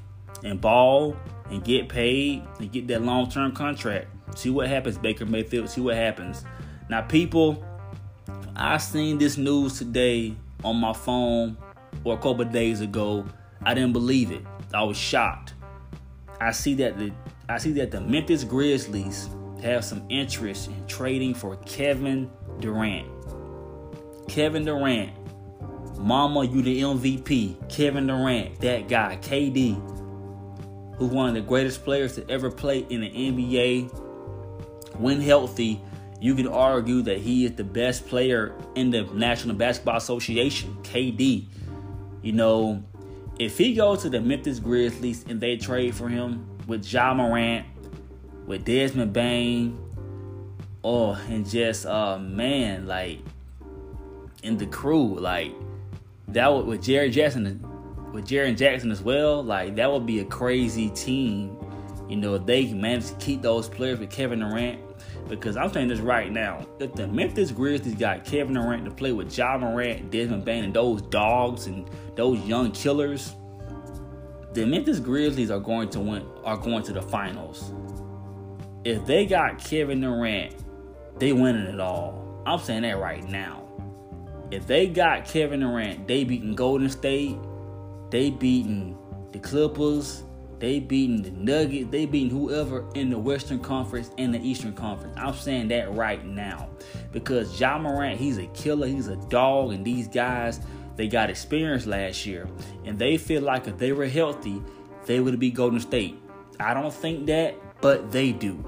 and 0.42 0.60
ball 0.60 1.14
and 1.50 1.62
get 1.62 1.88
paid 1.88 2.42
and 2.58 2.72
get 2.72 2.88
that 2.88 3.02
long 3.02 3.30
term 3.30 3.52
contract. 3.52 4.08
See 4.38 4.50
what 4.50 4.68
happens, 4.68 4.96
Baker 4.96 5.26
Mayfield. 5.26 5.68
See 5.68 5.82
what 5.82 5.96
happens. 5.96 6.44
Now, 6.88 7.02
people 7.02 7.64
I 8.56 8.76
seen 8.78 9.18
this 9.18 9.36
news 9.36 9.78
today 9.78 10.36
on 10.62 10.76
my 10.76 10.92
phone 10.92 11.56
or 12.04 12.14
a 12.14 12.16
couple 12.16 12.44
days 12.44 12.80
ago. 12.80 13.26
I 13.62 13.74
didn't 13.74 13.92
believe 13.92 14.30
it. 14.30 14.42
I 14.72 14.84
was 14.84 14.96
shocked. 14.96 15.54
I 16.40 16.52
see 16.52 16.74
that 16.74 16.96
the 16.96 17.12
I 17.48 17.58
see 17.58 17.72
that 17.72 17.90
the 17.90 18.00
Memphis 18.00 18.44
Grizzlies 18.44 19.28
have 19.60 19.84
some 19.84 20.04
interest 20.08 20.68
in 20.68 20.86
trading 20.86 21.34
for 21.34 21.56
Kevin 21.66 22.30
Durant. 22.60 23.08
Kevin 24.28 24.64
Durant, 24.64 25.10
Mama, 25.98 26.44
you 26.44 26.62
the 26.62 26.80
MVP. 26.80 27.68
Kevin 27.68 28.06
Durant, 28.06 28.60
that 28.60 28.88
guy, 28.88 29.18
KD, 29.20 29.74
who's 30.96 31.10
one 31.10 31.28
of 31.28 31.34
the 31.34 31.40
greatest 31.40 31.84
players 31.84 32.14
to 32.14 32.30
ever 32.30 32.52
play 32.52 32.86
in 32.88 33.00
the 33.00 33.10
NBA. 33.10 33.92
When 34.98 35.20
healthy, 35.20 35.82
you 36.24 36.34
can 36.34 36.48
argue 36.48 37.02
that 37.02 37.18
he 37.18 37.44
is 37.44 37.52
the 37.52 37.64
best 37.64 38.08
player 38.08 38.54
in 38.76 38.90
the 38.90 39.02
National 39.02 39.54
Basketball 39.54 39.98
Association, 39.98 40.74
KD. 40.82 41.44
You 42.22 42.32
know, 42.32 42.82
if 43.38 43.58
he 43.58 43.74
goes 43.74 44.00
to 44.04 44.08
the 44.08 44.22
Memphis 44.22 44.58
Grizzlies 44.58 45.26
and 45.28 45.38
they 45.38 45.58
trade 45.58 45.94
for 45.94 46.08
him 46.08 46.46
with 46.66 46.90
Ja 46.90 47.12
Morant, 47.12 47.66
with 48.46 48.64
Desmond 48.64 49.12
Bane, 49.12 49.78
oh, 50.82 51.12
and 51.28 51.46
just 51.46 51.84
uh 51.84 52.16
man, 52.18 52.86
like 52.86 53.18
in 54.42 54.56
the 54.56 54.64
crew, 54.64 55.20
like 55.20 55.52
that 56.28 56.50
would 56.50 56.64
with 56.64 56.80
Jaren 56.80 57.12
Jackson 57.12 57.60
with 58.14 58.26
Jaren 58.26 58.56
Jackson 58.56 58.90
as 58.90 59.02
well, 59.02 59.44
like 59.44 59.76
that 59.76 59.92
would 59.92 60.06
be 60.06 60.20
a 60.20 60.24
crazy 60.24 60.88
team. 60.88 61.54
You 62.08 62.16
know, 62.16 62.34
if 62.36 62.46
they 62.46 62.64
can 62.64 62.80
manage 62.80 63.08
to 63.08 63.14
keep 63.16 63.42
those 63.42 63.68
players 63.68 63.98
with 63.98 64.08
Kevin 64.08 64.38
Durant 64.38 64.83
because 65.28 65.56
I'm 65.56 65.72
saying 65.72 65.88
this 65.88 66.00
right 66.00 66.30
now. 66.30 66.66
If 66.78 66.94
the 66.94 67.06
Memphis 67.06 67.50
Grizzlies 67.50 67.94
got 67.94 68.24
Kevin 68.24 68.54
Durant 68.54 68.84
to 68.84 68.90
play 68.90 69.12
with 69.12 69.36
Ja 69.36 69.56
Morant, 69.58 70.10
Desmond 70.10 70.44
Bane, 70.44 70.64
and 70.64 70.74
those 70.74 71.02
dogs 71.02 71.66
and 71.66 71.88
those 72.16 72.38
young 72.40 72.72
killers, 72.72 73.34
the 74.52 74.66
Memphis 74.66 75.00
Grizzlies 75.00 75.50
are 75.50 75.60
going 75.60 75.88
to 75.90 76.00
win 76.00 76.26
are 76.44 76.56
going 76.56 76.82
to 76.84 76.92
the 76.92 77.02
finals. 77.02 77.72
If 78.84 79.06
they 79.06 79.24
got 79.24 79.58
Kevin 79.64 80.00
Durant, 80.00 80.54
they 81.18 81.32
winning 81.32 81.66
it 81.66 81.80
all. 81.80 82.42
I'm 82.46 82.58
saying 82.58 82.82
that 82.82 82.98
right 82.98 83.26
now. 83.26 83.62
If 84.50 84.66
they 84.66 84.86
got 84.86 85.24
Kevin 85.24 85.60
Durant, 85.60 86.06
they 86.06 86.24
beating 86.24 86.54
Golden 86.54 86.90
State, 86.90 87.36
they 88.10 88.30
beating 88.30 88.98
the 89.32 89.38
Clippers, 89.38 90.23
they 90.58 90.80
beating 90.80 91.22
the 91.22 91.30
Nuggets. 91.30 91.90
They 91.90 92.06
beating 92.06 92.30
whoever 92.30 92.84
in 92.94 93.10
the 93.10 93.18
Western 93.18 93.60
Conference 93.60 94.10
and 94.18 94.32
the 94.32 94.40
Eastern 94.40 94.72
Conference. 94.72 95.16
I'm 95.18 95.34
saying 95.34 95.68
that 95.68 95.92
right 95.94 96.24
now 96.24 96.68
because 97.12 97.60
Ja 97.60 97.78
Morant, 97.78 98.18
he's 98.18 98.38
a 98.38 98.46
killer. 98.48 98.86
He's 98.86 99.08
a 99.08 99.16
dog, 99.16 99.72
and 99.72 99.84
these 99.84 100.08
guys 100.08 100.60
they 100.96 101.08
got 101.08 101.28
experience 101.28 101.86
last 101.86 102.24
year, 102.24 102.48
and 102.84 102.98
they 102.98 103.16
feel 103.16 103.42
like 103.42 103.66
if 103.66 103.78
they 103.78 103.92
were 103.92 104.06
healthy, 104.06 104.62
they 105.06 105.20
would 105.20 105.38
be 105.38 105.50
Golden 105.50 105.80
State. 105.80 106.16
I 106.60 106.72
don't 106.72 106.94
think 106.94 107.26
that, 107.26 107.56
but 107.80 108.12
they 108.12 108.32
do. 108.32 108.64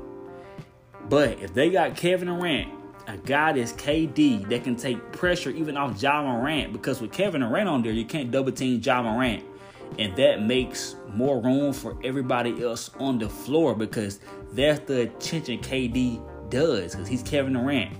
But 1.08 1.40
if 1.40 1.54
they 1.54 1.70
got 1.70 1.96
Kevin 1.96 2.26
Durant, 2.26 2.72
a 3.06 3.16
guy 3.16 3.52
that's 3.52 3.72
KD 3.72 4.48
that 4.48 4.64
can 4.64 4.74
take 4.74 5.12
pressure 5.12 5.50
even 5.50 5.76
off 5.76 6.02
Ja 6.02 6.20
Morant, 6.22 6.72
because 6.72 7.00
with 7.00 7.12
Kevin 7.12 7.42
Durant 7.42 7.68
on 7.68 7.82
there, 7.82 7.92
you 7.92 8.04
can't 8.04 8.32
double 8.32 8.50
team 8.50 8.80
Ja 8.82 9.02
Morant 9.02 9.44
and 9.98 10.14
that 10.16 10.42
makes 10.42 10.96
more 11.14 11.40
room 11.40 11.72
for 11.72 11.96
everybody 12.04 12.62
else 12.62 12.90
on 12.98 13.18
the 13.18 13.28
floor 13.28 13.74
because 13.74 14.20
that's 14.52 14.80
the 14.80 15.02
attention 15.02 15.58
KD 15.60 16.50
does 16.50 16.92
because 16.92 17.08
he's 17.08 17.22
Kevin 17.22 17.54
Durant. 17.54 17.96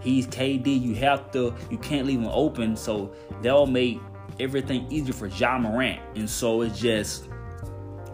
He's 0.00 0.26
KD. 0.26 0.80
You 0.80 0.94
have 0.96 1.30
to, 1.32 1.54
you 1.70 1.78
can't 1.78 2.06
leave 2.06 2.20
him 2.20 2.28
open, 2.28 2.76
so 2.76 3.14
that'll 3.42 3.66
make 3.66 4.00
everything 4.38 4.90
easier 4.90 5.12
for 5.12 5.26
Ja 5.26 5.58
Morant. 5.58 6.00
And 6.14 6.28
so 6.28 6.62
it's 6.62 6.78
just 6.78 7.28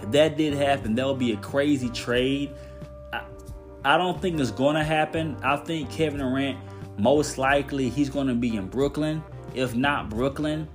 if 0.02 0.10
that 0.10 0.36
did 0.36 0.54
happen, 0.54 0.94
that'll 0.94 1.14
be 1.14 1.32
a 1.32 1.36
crazy 1.36 1.88
trade. 1.90 2.52
I, 3.12 3.22
I 3.84 3.96
don't 3.96 4.20
think 4.20 4.38
it's 4.40 4.50
gonna 4.50 4.84
happen. 4.84 5.36
I 5.42 5.56
think 5.56 5.90
Kevin 5.90 6.20
Durant 6.20 6.58
most 6.98 7.38
likely 7.38 7.88
he's 7.88 8.10
gonna 8.10 8.34
be 8.34 8.56
in 8.56 8.68
Brooklyn. 8.68 9.22
If 9.54 9.74
not 9.74 10.10
Brooklyn, 10.10 10.68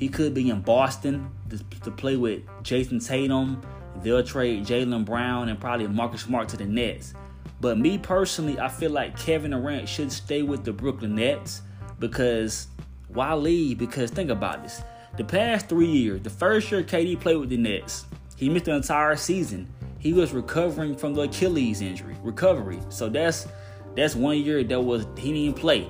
he 0.00 0.08
could 0.08 0.32
be 0.32 0.48
in 0.48 0.62
Boston 0.62 1.30
to, 1.50 1.58
to 1.80 1.90
play 1.90 2.16
with 2.16 2.42
Jayson 2.62 3.06
Tatum. 3.06 3.60
They'll 4.02 4.24
trade 4.24 4.64
Jaylen 4.64 5.04
Brown 5.04 5.50
and 5.50 5.60
probably 5.60 5.86
Marcus 5.88 6.22
Smart 6.22 6.48
to 6.48 6.56
the 6.56 6.64
Nets. 6.64 7.12
But 7.60 7.76
me 7.76 7.98
personally, 7.98 8.58
I 8.58 8.68
feel 8.68 8.90
like 8.90 9.18
Kevin 9.18 9.50
Durant 9.50 9.86
should 9.86 10.10
stay 10.10 10.40
with 10.40 10.64
the 10.64 10.72
Brooklyn 10.72 11.16
Nets 11.16 11.60
because 11.98 12.68
why 13.08 13.34
leave? 13.34 13.76
Because 13.76 14.10
think 14.10 14.30
about 14.30 14.62
this. 14.62 14.82
The 15.18 15.24
past 15.24 15.68
three 15.68 15.86
years, 15.86 16.22
the 16.22 16.30
first 16.30 16.72
year 16.72 16.82
KD 16.82 17.20
played 17.20 17.36
with 17.36 17.50
the 17.50 17.58
Nets, 17.58 18.06
he 18.36 18.48
missed 18.48 18.64
the 18.64 18.74
entire 18.74 19.16
season. 19.16 19.68
He 19.98 20.14
was 20.14 20.32
recovering 20.32 20.96
from 20.96 21.12
the 21.12 21.22
Achilles 21.22 21.82
injury, 21.82 22.16
recovery. 22.22 22.78
So 22.88 23.10
that's 23.10 23.46
that's 23.94 24.14
one 24.14 24.38
year 24.38 24.64
that 24.64 24.80
was 24.80 25.06
he 25.18 25.44
didn't 25.44 25.58
play. 25.58 25.86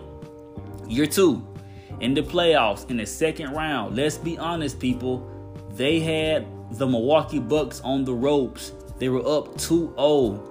Year 0.89 1.07
two, 1.07 1.47
in 2.01 2.15
the 2.15 2.23
playoffs 2.23 2.89
in 2.91 2.97
the 2.97 3.07
second 3.07 3.53
round. 3.53 3.97
Let's 3.97 4.19
be 4.19 4.39
honest, 4.39 4.81
people. 4.81 5.29
They 5.73 6.01
had 6.01 6.47
the 6.73 6.87
Milwaukee 6.87 7.39
Bucks 7.39 7.81
on 7.83 8.05
the 8.05 8.15
ropes. 8.15 8.73
They 8.99 9.09
were 9.09 9.27
up 9.27 9.57
2 9.59 9.95
0. 9.97 10.47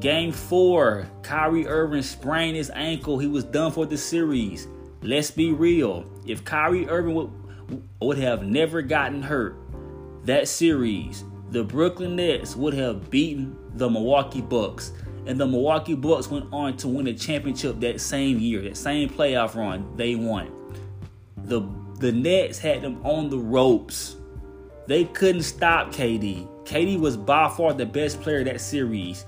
Game 0.00 0.32
four, 0.32 1.06
Kyrie 1.22 1.66
Irving 1.66 2.02
sprained 2.02 2.56
his 2.56 2.70
ankle. 2.74 3.18
He 3.18 3.26
was 3.26 3.44
done 3.44 3.70
for 3.70 3.84
the 3.84 3.98
series. 3.98 4.66
Let's 5.02 5.30
be 5.30 5.52
real. 5.52 6.06
If 6.26 6.44
Kyrie 6.44 6.88
Irving 6.88 7.14
would, 7.14 7.30
would 8.00 8.18
have 8.18 8.42
never 8.42 8.80
gotten 8.80 9.22
hurt, 9.22 9.56
that 10.24 10.48
series, 10.48 11.24
the 11.50 11.64
Brooklyn 11.64 12.16
Nets 12.16 12.56
would 12.56 12.74
have 12.74 13.10
beaten 13.10 13.56
the 13.74 13.90
Milwaukee 13.90 14.40
Bucks. 14.40 14.92
and 15.26 15.38
the 15.38 15.46
Milwaukee 15.46 15.94
Bucks 15.94 16.30
went 16.30 16.46
on 16.50 16.78
to 16.78 16.88
win 16.88 17.06
a 17.06 17.12
championship 17.12 17.78
that 17.80 18.00
same 18.00 18.38
year, 18.38 18.62
that 18.62 18.76
same 18.78 19.08
playoff 19.08 19.54
run. 19.54 19.94
They 19.96 20.14
won. 20.14 20.50
The 21.44 21.60
the 21.98 22.12
Nets 22.12 22.58
had 22.58 22.82
them 22.82 23.04
on 23.04 23.28
the 23.28 23.38
ropes. 23.38 24.16
They 24.86 25.04
couldn't 25.04 25.42
stop 25.42 25.92
KD. 25.92 26.48
KD 26.64 26.98
was 26.98 27.16
by 27.16 27.48
far 27.48 27.74
the 27.74 27.86
best 27.86 28.20
player 28.22 28.42
that 28.44 28.60
series. 28.60 29.26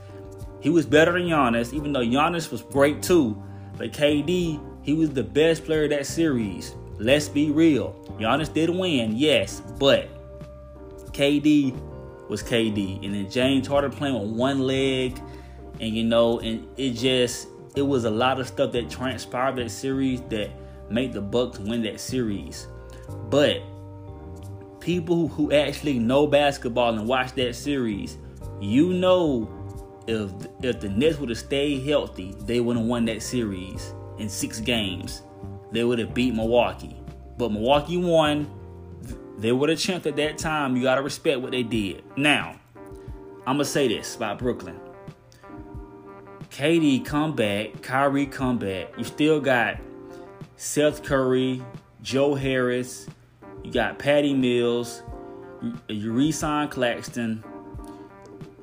He 0.60 0.70
was 0.70 0.86
better 0.86 1.12
than 1.12 1.22
Giannis, 1.22 1.72
even 1.72 1.92
though 1.92 2.00
Giannis 2.00 2.50
was 2.50 2.62
great 2.62 3.02
too. 3.02 3.40
But 3.76 3.92
KD, 3.92 4.60
he 4.82 4.94
was 4.94 5.10
the 5.10 5.22
best 5.22 5.64
player 5.64 5.88
that 5.88 6.06
series. 6.06 6.74
Let's 6.98 7.28
be 7.28 7.50
real. 7.50 7.94
Giannis 8.18 8.52
did 8.52 8.70
win, 8.70 9.16
yes, 9.16 9.60
but 9.78 10.08
KD 11.12 11.78
was 12.28 12.42
KD. 12.42 13.04
And 13.04 13.14
then 13.14 13.30
James 13.30 13.66
Harden 13.66 13.90
playing 13.90 14.14
with 14.14 14.36
one 14.36 14.60
leg. 14.60 15.20
And 15.80 15.94
you 15.94 16.04
know, 16.04 16.38
and 16.40 16.66
it 16.76 16.92
just 16.92 17.48
it 17.74 17.82
was 17.82 18.04
a 18.04 18.10
lot 18.10 18.40
of 18.40 18.46
stuff 18.46 18.72
that 18.72 18.88
transpired 18.88 19.56
that 19.56 19.70
series 19.70 20.20
that 20.22 20.50
made 20.92 21.12
the 21.12 21.20
Bucks 21.20 21.58
win 21.58 21.82
that 21.82 22.00
series. 22.00 22.68
But 23.30 23.62
people 24.80 25.28
who 25.28 25.52
actually 25.52 25.98
know 25.98 26.26
basketball 26.26 26.94
and 26.94 27.08
watch 27.08 27.32
that 27.34 27.54
series, 27.54 28.18
you 28.60 28.92
know 28.92 29.50
if 30.06 30.30
if 30.62 30.80
the 30.80 30.88
Nets 30.88 31.18
would 31.18 31.28
have 31.28 31.38
stayed 31.38 31.86
healthy, 31.86 32.34
they 32.40 32.60
would 32.60 32.76
have 32.76 32.86
won 32.86 33.04
that 33.06 33.22
series 33.22 33.94
in 34.18 34.28
six 34.28 34.60
games. 34.60 35.22
They 35.70 35.84
would 35.84 35.98
have 35.98 36.14
beat 36.14 36.34
Milwaukee. 36.34 36.96
But 37.38 37.52
Milwaukee 37.52 37.96
won. 37.96 38.50
They 39.38 39.52
were 39.52 39.66
the 39.66 39.76
champ 39.76 40.06
at 40.06 40.16
that 40.16 40.38
time. 40.38 40.76
You 40.76 40.82
gotta 40.82 41.02
respect 41.02 41.40
what 41.40 41.52
they 41.52 41.62
did. 41.62 42.04
Now, 42.16 42.56
I'm 43.46 43.56
gonna 43.56 43.64
say 43.64 43.88
this 43.88 44.14
about 44.14 44.38
Brooklyn. 44.38 44.78
KD 46.50 47.04
come 47.04 47.34
back, 47.34 47.80
Kyrie 47.82 48.26
come 48.26 48.58
back. 48.58 48.92
You 48.98 49.04
still 49.04 49.40
got 49.40 49.78
Seth 50.62 51.02
Curry, 51.02 51.60
Joe 52.02 52.36
Harris, 52.36 53.08
you 53.64 53.72
got 53.72 53.98
Patty 53.98 54.32
Mills, 54.32 55.02
you 55.88 56.12
re-sign 56.12 56.68
Claxton. 56.68 57.42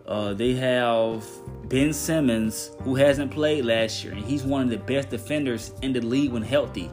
Uh, 0.08 0.34
they 0.34 0.54
have 0.54 1.26
Ben 1.68 1.92
Simmons, 1.92 2.72
who 2.84 2.96
hasn't 2.96 3.32
played 3.32 3.66
last 3.66 4.02
year, 4.02 4.14
and 4.14 4.24
he's 4.24 4.44
one 4.44 4.62
of 4.62 4.70
the 4.70 4.78
best 4.78 5.10
defenders 5.10 5.74
in 5.82 5.92
the 5.92 6.00
league 6.00 6.32
when 6.32 6.42
healthy. 6.42 6.90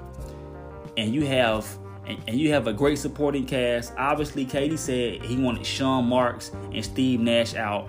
And 0.97 1.15
you 1.15 1.25
have 1.27 1.65
and, 2.05 2.19
and 2.27 2.37
you 2.37 2.53
have 2.53 2.67
a 2.67 2.73
great 2.73 2.99
supporting 2.99 3.47
cast. 3.47 3.93
Obviously, 3.97 4.45
KD 4.45 4.77
said 4.77 5.23
he 5.25 5.37
wanted 5.37 5.65
Sean 5.65 6.07
Marks 6.07 6.51
and 6.73 6.85
Steve 6.85 7.21
Nash 7.21 7.55
out. 7.55 7.89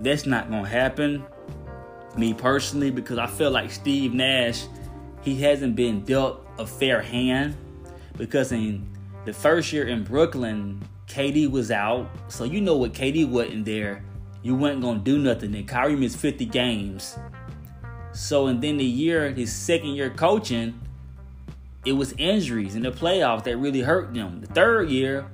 That's 0.00 0.26
not 0.26 0.50
gonna 0.50 0.68
happen 0.68 1.24
me 2.14 2.34
personally 2.34 2.90
because 2.90 3.16
I 3.16 3.26
feel 3.26 3.50
like 3.50 3.70
Steve 3.70 4.12
Nash 4.12 4.66
he 5.26 5.34
hasn't 5.34 5.74
been 5.74 6.04
dealt 6.04 6.46
a 6.56 6.64
fair 6.64 7.02
hand 7.02 7.56
because 8.16 8.52
in 8.52 8.88
the 9.24 9.32
first 9.32 9.72
year 9.72 9.88
in 9.88 10.04
Brooklyn 10.04 10.80
KD 11.08 11.50
was 11.50 11.72
out. 11.72 12.08
So 12.28 12.44
you 12.44 12.60
know 12.60 12.76
what 12.76 12.92
KD 12.92 13.28
wasn't 13.28 13.64
there. 13.64 14.04
You 14.44 14.54
weren't 14.54 14.80
gonna 14.80 15.00
do 15.00 15.18
nothing. 15.18 15.52
And 15.56 15.66
Kyrie 15.66 15.96
missed 15.96 16.18
50 16.18 16.46
games. 16.46 17.18
So 18.12 18.46
and 18.46 18.62
then 18.62 18.76
the 18.76 18.84
year 18.84 19.32
his 19.32 19.52
second 19.52 19.90
year 19.90 20.10
coaching 20.10 20.80
it 21.84 21.92
was 21.92 22.12
injuries 22.18 22.76
in 22.76 22.82
the 22.82 22.92
playoffs 22.92 23.42
that 23.44 23.56
really 23.56 23.80
hurt 23.80 24.14
them. 24.14 24.40
The 24.40 24.46
third 24.46 24.90
year 24.90 25.26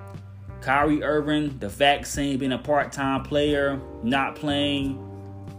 Kyrie 0.62 1.02
Irving 1.02 1.58
the 1.58 1.68
vaccine 1.68 2.38
being 2.38 2.52
a 2.52 2.58
part-time 2.58 3.24
player 3.24 3.78
not 4.02 4.36
playing 4.36 4.96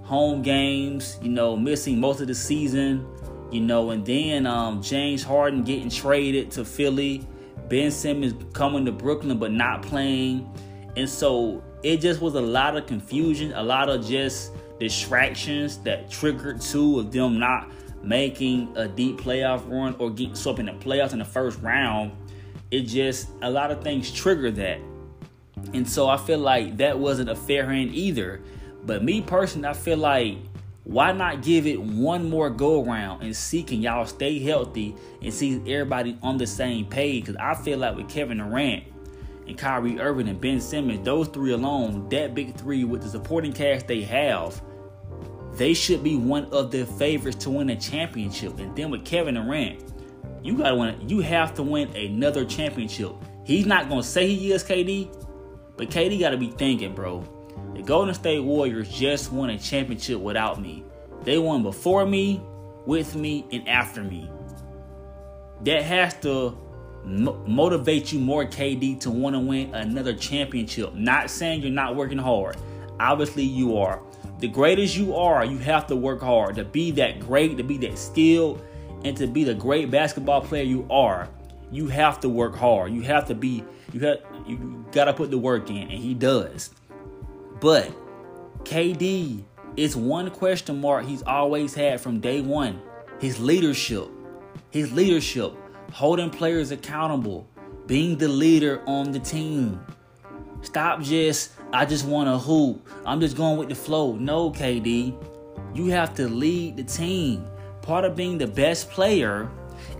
home 0.01 0.41
games, 0.41 1.19
you 1.21 1.29
know, 1.29 1.55
missing 1.55 1.99
most 1.99 2.19
of 2.19 2.27
the 2.27 2.35
season, 2.35 3.05
you 3.53 3.61
know, 3.61 3.91
and 3.91 4.05
then 4.05 4.47
um, 4.47 4.81
James 4.81 5.23
Harden 5.23 5.63
getting 5.63 5.89
traded 5.89 6.49
to 6.51 6.65
Philly, 6.65 7.27
Ben 7.69 7.91
Simmons 7.91 8.33
coming 8.53 8.83
to 8.85 8.91
Brooklyn 8.91 9.37
but 9.37 9.51
not 9.51 9.83
playing. 9.83 10.51
And 10.97 11.07
so 11.07 11.63
it 11.83 11.97
just 11.97 12.19
was 12.19 12.35
a 12.35 12.41
lot 12.41 12.75
of 12.75 12.87
confusion, 12.87 13.53
a 13.53 13.63
lot 13.63 13.89
of 13.89 14.05
just 14.05 14.53
distractions 14.79 15.77
that 15.79 16.09
triggered 16.09 16.61
two 16.61 16.99
of 16.99 17.11
them 17.11 17.39
not 17.39 17.71
making 18.01 18.73
a 18.75 18.87
deep 18.87 19.21
playoff 19.21 19.69
run 19.69 19.95
or 19.99 20.09
getting 20.09 20.35
swept 20.35 20.59
in 20.59 20.65
the 20.65 20.73
playoffs 20.73 21.13
in 21.13 21.19
the 21.19 21.25
first 21.25 21.61
round. 21.61 22.11
It 22.71 22.81
just, 22.81 23.29
a 23.43 23.49
lot 23.49 23.69
of 23.69 23.83
things 23.83 24.11
trigger 24.11 24.49
that. 24.51 24.79
And 25.73 25.87
so 25.87 26.09
I 26.09 26.17
feel 26.17 26.39
like 26.39 26.77
that 26.77 26.97
wasn't 26.97 27.29
a 27.29 27.35
fair 27.35 27.69
hand 27.69 27.93
either. 27.93 28.41
But 28.83 29.03
me 29.03 29.21
personally, 29.21 29.67
I 29.67 29.73
feel 29.73 29.97
like 29.97 30.37
why 30.83 31.13
not 31.13 31.41
give 31.41 31.65
it 31.65 31.81
one 31.81 32.29
more 32.29 32.49
go 32.49 32.83
around 32.83 33.23
and 33.23 33.35
see 33.35 33.63
can 33.63 33.81
y'all 33.81 34.05
stay 34.05 34.39
healthy 34.39 34.95
and 35.21 35.33
see 35.33 35.55
everybody 35.61 36.17
on 36.21 36.37
the 36.37 36.47
same 36.47 36.85
page? 36.85 37.25
Because 37.25 37.37
I 37.37 37.53
feel 37.55 37.79
like 37.79 37.95
with 37.95 38.09
Kevin 38.09 38.39
Durant 38.39 38.83
and 39.47 39.57
Kyrie 39.57 39.99
Irving 39.99 40.27
and 40.27 40.41
Ben 40.41 40.59
Simmons, 40.59 41.05
those 41.05 41.29
three 41.29 41.53
alone, 41.53 42.09
that 42.09 42.35
big 42.35 42.55
three 42.55 42.83
with 42.83 43.01
the 43.01 43.09
supporting 43.09 43.53
cast 43.53 43.87
they 43.87 44.01
have, 44.01 44.61
they 45.53 45.73
should 45.73 46.03
be 46.03 46.17
one 46.17 46.45
of 46.45 46.71
the 46.71 46.85
favorites 46.85 47.37
to 47.43 47.49
win 47.49 47.69
a 47.69 47.79
championship. 47.79 48.59
And 48.59 48.75
then 48.75 48.91
with 48.91 49.05
Kevin 49.05 49.35
Durant, 49.35 49.93
you 50.41 50.57
gotta 50.57 50.75
win. 50.75 51.07
You 51.07 51.21
have 51.21 51.53
to 51.55 51.63
win 51.63 51.95
another 51.95 52.43
championship. 52.43 53.13
He's 53.45 53.65
not 53.65 53.87
gonna 53.87 54.03
say 54.03 54.27
he 54.27 54.51
is 54.51 54.63
KD, 54.63 55.15
but 55.77 55.89
KD 55.89 56.19
gotta 56.19 56.37
be 56.37 56.49
thinking, 56.51 56.93
bro. 56.93 57.25
The 57.73 57.81
Golden 57.81 58.13
State 58.13 58.39
Warriors 58.39 58.89
just 58.89 59.31
won 59.31 59.49
a 59.49 59.57
championship 59.57 60.19
without 60.19 60.61
me. 60.61 60.83
They 61.23 61.37
won 61.37 61.63
before 61.63 62.05
me, 62.05 62.41
with 62.85 63.15
me, 63.15 63.45
and 63.51 63.67
after 63.67 64.03
me. 64.03 64.29
That 65.63 65.83
has 65.83 66.13
to 66.21 66.57
motivate 67.05 68.11
you 68.11 68.19
more, 68.19 68.45
KD, 68.45 68.99
to 69.01 69.09
want 69.09 69.35
to 69.35 69.39
win 69.39 69.73
another 69.73 70.13
championship. 70.13 70.93
Not 70.93 71.29
saying 71.29 71.61
you're 71.61 71.71
not 71.71 71.95
working 71.95 72.17
hard. 72.17 72.57
Obviously, 72.99 73.43
you 73.43 73.77
are. 73.77 74.01
The 74.39 74.47
greatest 74.47 74.95
you 74.95 75.15
are, 75.15 75.43
you 75.43 75.57
have 75.57 75.87
to 75.87 75.95
work 75.95 76.21
hard 76.21 76.55
to 76.55 76.65
be 76.65 76.91
that 76.91 77.19
great, 77.19 77.57
to 77.57 77.63
be 77.63 77.77
that 77.77 77.97
skilled, 77.97 78.63
and 79.03 79.15
to 79.17 79.27
be 79.27 79.43
the 79.43 79.53
great 79.53 79.89
basketball 79.89 80.41
player 80.41 80.63
you 80.63 80.85
are. 80.89 81.29
You 81.71 81.87
have 81.87 82.19
to 82.19 82.29
work 82.29 82.55
hard. 82.55 82.93
You 82.93 83.01
have 83.01 83.27
to 83.27 83.35
be. 83.35 83.63
You 83.91 83.99
have. 84.01 84.19
You 84.45 84.85
gotta 84.91 85.13
put 85.13 85.31
the 85.31 85.37
work 85.37 85.69
in, 85.69 85.77
and 85.77 85.91
he 85.91 86.13
does. 86.13 86.69
But 87.63 87.95
KD 88.65 89.41
is 89.77 89.95
one 89.95 90.29
question 90.31 90.81
mark 90.81 91.05
he's 91.05 91.23
always 91.23 91.73
had 91.73 92.01
from 92.01 92.19
day 92.19 92.41
one 92.41 92.81
his 93.19 93.39
leadership. 93.39 94.09
His 94.69 94.91
leadership, 94.91 95.53
holding 95.93 96.29
players 96.29 96.71
accountable, 96.71 97.47
being 97.87 98.17
the 98.17 98.27
leader 98.27 98.83
on 98.85 99.13
the 99.13 99.19
team. 99.19 99.79
Stop 100.61 101.03
just, 101.03 101.53
I 101.71 101.85
just 101.85 102.05
want 102.05 102.27
to 102.27 102.37
hoop. 102.37 102.85
I'm 103.05 103.21
just 103.21 103.37
going 103.37 103.55
with 103.55 103.69
the 103.69 103.75
flow. 103.75 104.13
No, 104.13 104.51
KD. 104.51 105.15
You 105.73 105.85
have 105.85 106.13
to 106.15 106.27
lead 106.27 106.75
the 106.75 106.83
team. 106.83 107.47
Part 107.81 108.03
of 108.03 108.13
being 108.13 108.37
the 108.37 108.47
best 108.47 108.89
player 108.89 109.49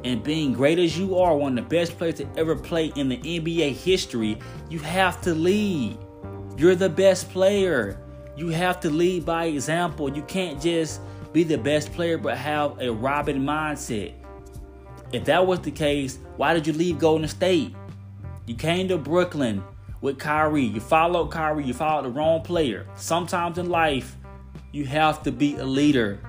and 0.04 0.21
being 0.21 0.52
great 0.52 0.80
as 0.80 0.99
you 0.99 1.17
are, 1.17 1.34
one 1.38 1.58
of 1.58 1.63
the 1.63 1.69
best 1.73 1.97
players 1.97 2.15
to 2.15 2.28
ever 2.36 2.58
play 2.58 2.88
in 2.97 3.08
the 3.08 3.17
NBA 3.19 3.71
history, 3.71 4.38
you 4.69 4.80
have 4.80 5.21
to 5.21 5.34
lead. 5.34 5.97
You're 6.55 6.75
the 6.75 6.89
best 6.89 7.29
player. 7.29 7.97
You 8.37 8.49
have 8.49 8.79
to 8.81 8.89
lead 8.89 9.25
by 9.25 9.45
example. 9.45 10.15
You 10.15 10.21
can't 10.23 10.61
just 10.61 11.01
be 11.33 11.43
the 11.43 11.57
best 11.57 11.91
player 11.93 12.17
but 12.17 12.37
have 12.37 12.79
a 12.79 12.91
Robin 12.91 13.43
mindset. 13.43 14.13
If 15.11 15.25
that 15.25 15.45
was 15.45 15.61
the 15.61 15.71
case, 15.71 16.19
why 16.37 16.53
did 16.53 16.67
you 16.67 16.73
leave 16.73 16.99
Golden 16.99 17.27
State? 17.27 17.75
You 18.45 18.55
came 18.55 18.87
to 18.89 18.97
Brooklyn 18.97 19.63
with 20.01 20.19
Kyrie. 20.19 20.63
You 20.63 20.79
followed 20.79 21.31
Kyrie. 21.31 21.65
You 21.65 21.73
followed 21.73 22.05
the 22.05 22.09
wrong 22.09 22.41
player. 22.41 22.85
Sometimes 22.95 23.57
in 23.57 23.69
life, 23.69 24.15
you 24.71 24.85
have 24.85 25.23
to 25.23 25.31
be 25.31 25.55
a 25.55 25.65
leader. 25.65 26.19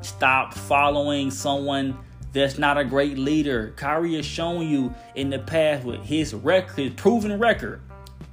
Stop 0.00 0.54
following 0.54 1.30
someone 1.30 1.98
that's 2.32 2.58
not 2.58 2.78
a 2.78 2.84
great 2.84 3.18
leader. 3.18 3.72
Kyrie 3.76 4.16
has 4.16 4.24
shown 4.24 4.66
you 4.66 4.94
in 5.14 5.30
the 5.30 5.38
past 5.38 5.84
with 5.84 6.02
his 6.02 6.32
record, 6.32 6.78
his 6.78 6.92
proven 6.94 7.38
record, 7.38 7.82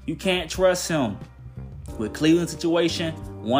you 0.09 0.15
can't 0.15 0.49
trust 0.49 0.89
him. 0.89 1.19
With 1.99 2.15
Cleveland 2.15 2.49
situation, 2.49 3.13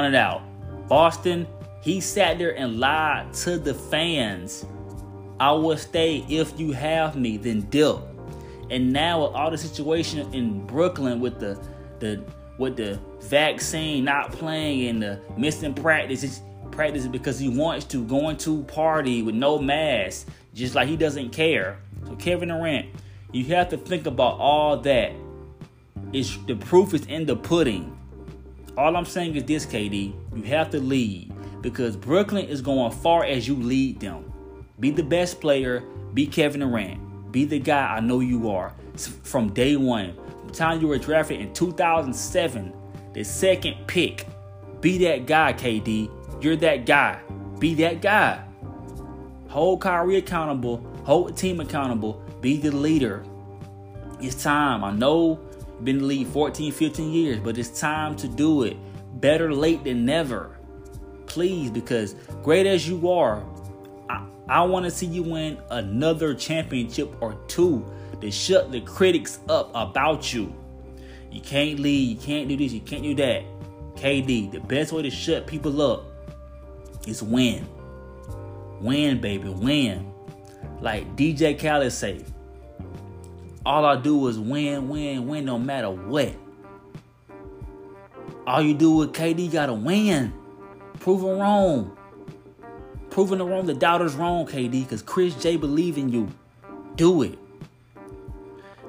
it 0.07 0.15
out. 0.15 0.41
Boston, 0.87 1.45
he 1.83 2.01
sat 2.01 2.39
there 2.39 2.57
and 2.57 2.79
lied 2.79 3.31
to 3.33 3.59
the 3.59 3.75
fans. 3.75 4.65
I 5.39 5.51
will 5.51 5.77
stay 5.77 6.25
if 6.27 6.59
you 6.59 6.71
have 6.71 7.15
me, 7.15 7.37
then 7.37 7.61
deal. 7.69 8.03
And 8.71 8.91
now 8.91 9.27
with 9.27 9.35
all 9.35 9.51
the 9.51 9.59
situation 9.59 10.33
in 10.33 10.65
Brooklyn 10.65 11.19
with 11.19 11.39
the 11.39 11.63
the 11.99 12.23
with 12.57 12.77
the 12.77 12.99
vaccine 13.21 14.03
not 14.05 14.31
playing 14.31 14.87
and 14.87 15.03
the 15.03 15.21
missing 15.37 15.75
practice, 15.75 16.41
practice 16.71 17.05
because 17.05 17.37
he 17.37 17.49
wants 17.49 17.85
to 17.85 18.03
going 18.05 18.37
to 18.37 18.63
party 18.63 19.21
with 19.21 19.35
no 19.35 19.59
mask, 19.59 20.27
just 20.55 20.73
like 20.73 20.87
he 20.87 20.97
doesn't 20.97 21.29
care. 21.29 21.77
So 22.07 22.15
Kevin 22.15 22.49
Durant, 22.49 22.87
you 23.31 23.45
have 23.53 23.69
to 23.69 23.77
think 23.77 24.07
about 24.07 24.39
all 24.39 24.77
that 24.77 25.11
it's 26.13 26.37
the 26.47 26.55
proof 26.55 26.93
is 26.93 27.05
in 27.07 27.25
the 27.25 27.35
pudding. 27.35 27.95
All 28.77 28.95
I'm 28.95 29.05
saying 29.05 29.35
is 29.35 29.43
this, 29.43 29.65
KD. 29.65 30.13
You 30.35 30.43
have 30.43 30.69
to 30.71 30.79
lead. 30.79 31.33
because 31.61 31.95
Brooklyn 31.97 32.45
is 32.45 32.61
going 32.61 32.91
far 32.91 33.23
as 33.25 33.47
you 33.47 33.55
lead 33.55 33.99
them. 33.99 34.31
Be 34.79 34.91
the 34.91 35.03
best 35.03 35.41
player, 35.41 35.81
be 36.13 36.25
Kevin 36.25 36.61
Durant, 36.61 37.31
be 37.31 37.45
the 37.45 37.59
guy 37.59 37.95
I 37.95 37.99
know 37.99 38.21
you 38.21 38.49
are 38.49 38.73
from 39.23 39.53
day 39.53 39.75
one. 39.75 40.13
From 40.15 40.47
the 40.47 40.53
time 40.53 40.81
you 40.81 40.87
were 40.87 40.97
drafted 40.97 41.41
in 41.41 41.53
2007, 41.53 42.73
the 43.13 43.23
second 43.23 43.75
pick, 43.87 44.25
be 44.81 44.97
that 44.99 45.25
guy, 45.25 45.53
KD. 45.53 46.09
You're 46.41 46.55
that 46.57 46.85
guy. 46.85 47.19
Be 47.59 47.73
that 47.75 48.01
guy. 48.01 48.41
Hold 49.49 49.81
Kyrie 49.81 50.17
accountable, 50.17 50.77
hold 51.03 51.29
the 51.29 51.33
team 51.33 51.59
accountable, 51.59 52.23
be 52.39 52.57
the 52.57 52.71
leader. 52.71 53.23
It's 54.21 54.41
time. 54.41 54.83
I 54.83 54.91
know 54.91 55.39
been 55.83 55.97
in 55.97 56.01
the 56.01 56.07
league 56.07 56.27
14, 56.27 56.71
15 56.71 57.11
years, 57.11 57.39
but 57.39 57.57
it's 57.57 57.79
time 57.79 58.15
to 58.17 58.27
do 58.27 58.63
it. 58.63 58.77
Better 59.21 59.53
late 59.53 59.83
than 59.83 60.05
never. 60.05 60.57
Please, 61.25 61.69
because 61.69 62.15
great 62.43 62.65
as 62.65 62.87
you 62.87 63.09
are, 63.09 63.43
I, 64.09 64.25
I 64.47 64.61
want 64.63 64.85
to 64.85 64.91
see 64.91 65.05
you 65.05 65.23
win 65.23 65.59
another 65.69 66.33
championship 66.33 67.13
or 67.21 67.33
two 67.47 67.85
to 68.21 68.31
shut 68.31 68.71
the 68.71 68.81
critics 68.81 69.39
up 69.47 69.71
about 69.73 70.33
you. 70.33 70.53
You 71.31 71.41
can't 71.41 71.79
lead, 71.79 72.09
you 72.09 72.17
can't 72.17 72.47
do 72.47 72.57
this, 72.57 72.73
you 72.73 72.81
can't 72.81 73.03
do 73.03 73.15
that. 73.15 73.43
KD, 73.95 74.51
the 74.51 74.59
best 74.61 74.91
way 74.91 75.01
to 75.03 75.09
shut 75.09 75.45
people 75.45 75.81
up 75.81 76.05
is 77.07 77.21
win. 77.21 77.67
Win, 78.81 79.19
baby, 79.19 79.49
win. 79.49 80.11
Like 80.81 81.15
DJ 81.15 81.59
Khaled 81.59 81.91
say, 81.91 82.23
all 83.65 83.85
I 83.85 83.95
do 83.95 84.27
is 84.27 84.39
win, 84.39 84.89
win, 84.89 85.27
win 85.27 85.45
no 85.45 85.59
matter 85.59 85.89
what. 85.89 86.33
All 88.47 88.61
you 88.61 88.73
do 88.73 88.91
with 88.91 89.13
KD 89.13 89.51
gotta 89.51 89.73
win. 89.73 90.33
Prove 90.99 91.21
them 91.21 91.39
wrong. 91.39 91.95
Proving 93.09 93.39
the 93.39 93.45
wrong, 93.45 93.65
the 93.65 93.73
doubters 93.73 94.15
wrong, 94.15 94.45
KD, 94.45 94.83
because 94.83 95.01
Chris 95.01 95.35
J 95.35 95.57
believe 95.57 95.97
in 95.97 96.09
you. 96.09 96.29
Do 96.95 97.23
it. 97.23 97.37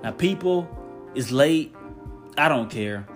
Now, 0.03 0.13
people, 0.13 0.69
it's 1.15 1.31
late. 1.31 1.75
I 2.37 2.49
don't 2.49 2.71
care. 2.71 3.07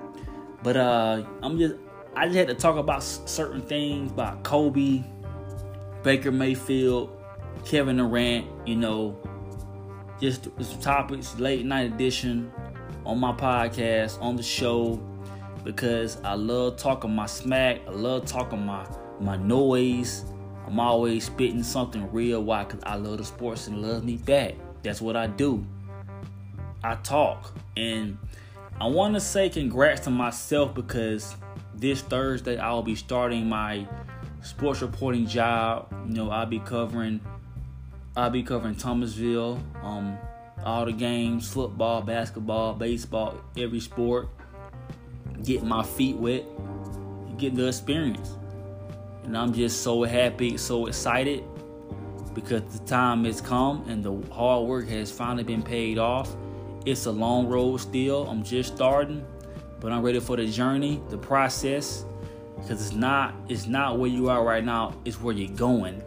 But 0.62 0.76
uh 0.76 1.24
I'm 1.42 1.58
just 1.58 1.74
I 2.16 2.26
just 2.26 2.36
had 2.36 2.48
to 2.48 2.54
talk 2.54 2.76
about 2.76 3.02
certain 3.02 3.60
things 3.62 4.12
about 4.12 4.42
Kobe, 4.44 5.02
Baker 6.02 6.32
Mayfield, 6.32 7.10
Kevin 7.64 7.96
Durant, 7.96 8.46
you 8.66 8.76
know, 8.76 9.18
just 10.24 10.44
some 10.58 10.80
topics, 10.80 11.38
late 11.38 11.66
night 11.66 11.92
edition 11.92 12.50
on 13.04 13.20
my 13.20 13.32
podcast, 13.32 14.18
on 14.22 14.36
the 14.36 14.42
show, 14.42 14.98
because 15.64 16.16
I 16.24 16.32
love 16.32 16.78
talking 16.78 17.14
my 17.14 17.26
smack. 17.26 17.80
I 17.86 17.90
love 17.90 18.24
talking 18.24 18.64
my 18.64 18.86
my 19.20 19.36
noise. 19.36 20.24
I'm 20.66 20.80
always 20.80 21.26
spitting 21.26 21.62
something 21.62 22.10
real. 22.10 22.42
Why? 22.42 22.64
Because 22.64 22.80
I 22.84 22.96
love 22.96 23.18
the 23.18 23.24
sports 23.24 23.66
and 23.66 23.82
love 23.82 24.02
me 24.02 24.16
back. 24.16 24.54
That's 24.82 25.02
what 25.02 25.14
I 25.14 25.26
do. 25.26 25.62
I 26.82 26.94
talk. 26.96 27.52
And 27.76 28.16
I 28.80 28.86
want 28.86 29.12
to 29.14 29.20
say 29.20 29.50
congrats 29.50 30.00
to 30.02 30.10
myself 30.10 30.74
because 30.74 31.36
this 31.74 32.00
Thursday 32.00 32.56
I'll 32.56 32.82
be 32.82 32.94
starting 32.94 33.46
my 33.46 33.86
sports 34.40 34.80
reporting 34.80 35.26
job. 35.26 35.92
You 36.08 36.14
know, 36.14 36.30
I'll 36.30 36.46
be 36.46 36.60
covering 36.60 37.20
I'll 38.16 38.30
be 38.30 38.44
covering 38.44 38.76
Thomasville, 38.76 39.60
um, 39.82 40.16
all 40.64 40.84
the 40.84 40.92
games, 40.92 41.52
football, 41.52 42.00
basketball, 42.00 42.74
baseball, 42.74 43.40
every 43.56 43.80
sport. 43.80 44.28
Getting 45.42 45.66
my 45.66 45.82
feet 45.82 46.16
wet, 46.16 46.44
getting 47.38 47.58
the 47.58 47.66
experience. 47.66 48.36
And 49.24 49.36
I'm 49.36 49.52
just 49.52 49.82
so 49.82 50.04
happy, 50.04 50.56
so 50.56 50.86
excited 50.86 51.42
because 52.34 52.62
the 52.78 52.84
time 52.86 53.24
has 53.24 53.40
come 53.40 53.84
and 53.88 54.04
the 54.04 54.14
hard 54.32 54.68
work 54.68 54.88
has 54.88 55.10
finally 55.10 55.42
been 55.42 55.62
paid 55.62 55.98
off. 55.98 56.36
It's 56.86 57.06
a 57.06 57.10
long 57.10 57.48
road 57.48 57.78
still. 57.78 58.28
I'm 58.28 58.44
just 58.44 58.76
starting, 58.76 59.26
but 59.80 59.90
I'm 59.90 60.02
ready 60.02 60.20
for 60.20 60.36
the 60.36 60.46
journey, 60.46 61.02
the 61.08 61.18
process, 61.18 62.04
because 62.56 62.86
it's 62.86 62.94
not 62.94 63.34
it's 63.48 63.66
not 63.66 63.98
where 63.98 64.10
you 64.10 64.28
are 64.28 64.44
right 64.44 64.64
now. 64.64 64.94
It's 65.04 65.20
where 65.20 65.34
you're 65.34 65.56
going. 65.56 66.00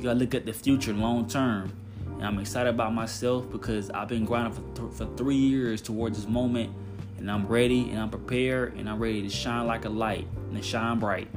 You 0.00 0.04
gotta 0.04 0.18
look 0.18 0.34
at 0.34 0.46
the 0.46 0.54
future, 0.54 0.94
long 0.94 1.28
term. 1.28 1.74
And 2.06 2.24
I'm 2.24 2.38
excited 2.38 2.70
about 2.70 2.94
myself 2.94 3.50
because 3.50 3.90
I've 3.90 4.08
been 4.08 4.24
grinding 4.24 4.54
for, 4.54 4.80
th- 4.80 4.94
for 4.94 5.04
three 5.14 5.36
years 5.36 5.82
towards 5.82 6.16
this 6.16 6.26
moment, 6.26 6.72
and 7.18 7.30
I'm 7.30 7.46
ready 7.46 7.90
and 7.90 7.98
I'm 7.98 8.08
prepared 8.08 8.76
and 8.76 8.88
I'm 8.88 8.98
ready 8.98 9.20
to 9.20 9.28
shine 9.28 9.66
like 9.66 9.84
a 9.84 9.90
light 9.90 10.26
and 10.48 10.64
shine 10.64 11.00
bright. 11.00 11.28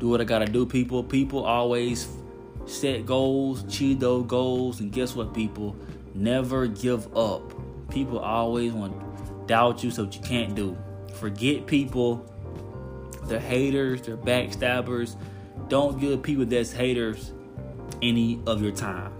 Do 0.00 0.08
what 0.08 0.20
I 0.20 0.24
gotta 0.24 0.46
do, 0.46 0.66
people. 0.66 1.04
People 1.04 1.44
always 1.44 2.08
set 2.66 3.06
goals, 3.06 3.62
achieve 3.62 4.00
those 4.00 4.26
goals, 4.26 4.80
and 4.80 4.90
guess 4.90 5.14
what, 5.14 5.32
people? 5.32 5.76
Never 6.16 6.66
give 6.66 7.16
up. 7.16 7.52
People 7.88 8.18
always 8.18 8.72
want 8.72 8.98
to 8.98 9.46
doubt 9.46 9.84
you 9.84 9.92
so 9.92 10.10
you 10.10 10.20
can't 10.22 10.56
do. 10.56 10.76
Forget 11.20 11.68
people. 11.68 12.26
They're 13.26 13.38
haters, 13.38 14.02
they're 14.02 14.16
backstabbers. 14.16 15.14
Don't 15.68 16.00
give 16.00 16.22
people 16.22 16.44
that's 16.44 16.72
haters 16.72 17.32
any 18.02 18.40
of 18.46 18.62
your 18.62 18.72
time. 18.72 19.12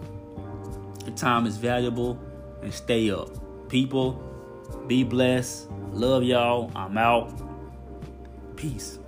Your 1.07 1.14
time 1.16 1.46
is 1.46 1.57
valuable 1.57 2.18
and 2.62 2.72
stay 2.72 3.11
up. 3.11 3.29
People, 3.68 4.22
be 4.87 5.05
blessed. 5.05 5.68
Love 5.92 6.22
y'all. 6.22 6.70
I'm 6.74 6.98
out. 6.98 7.33
Peace. 8.57 8.98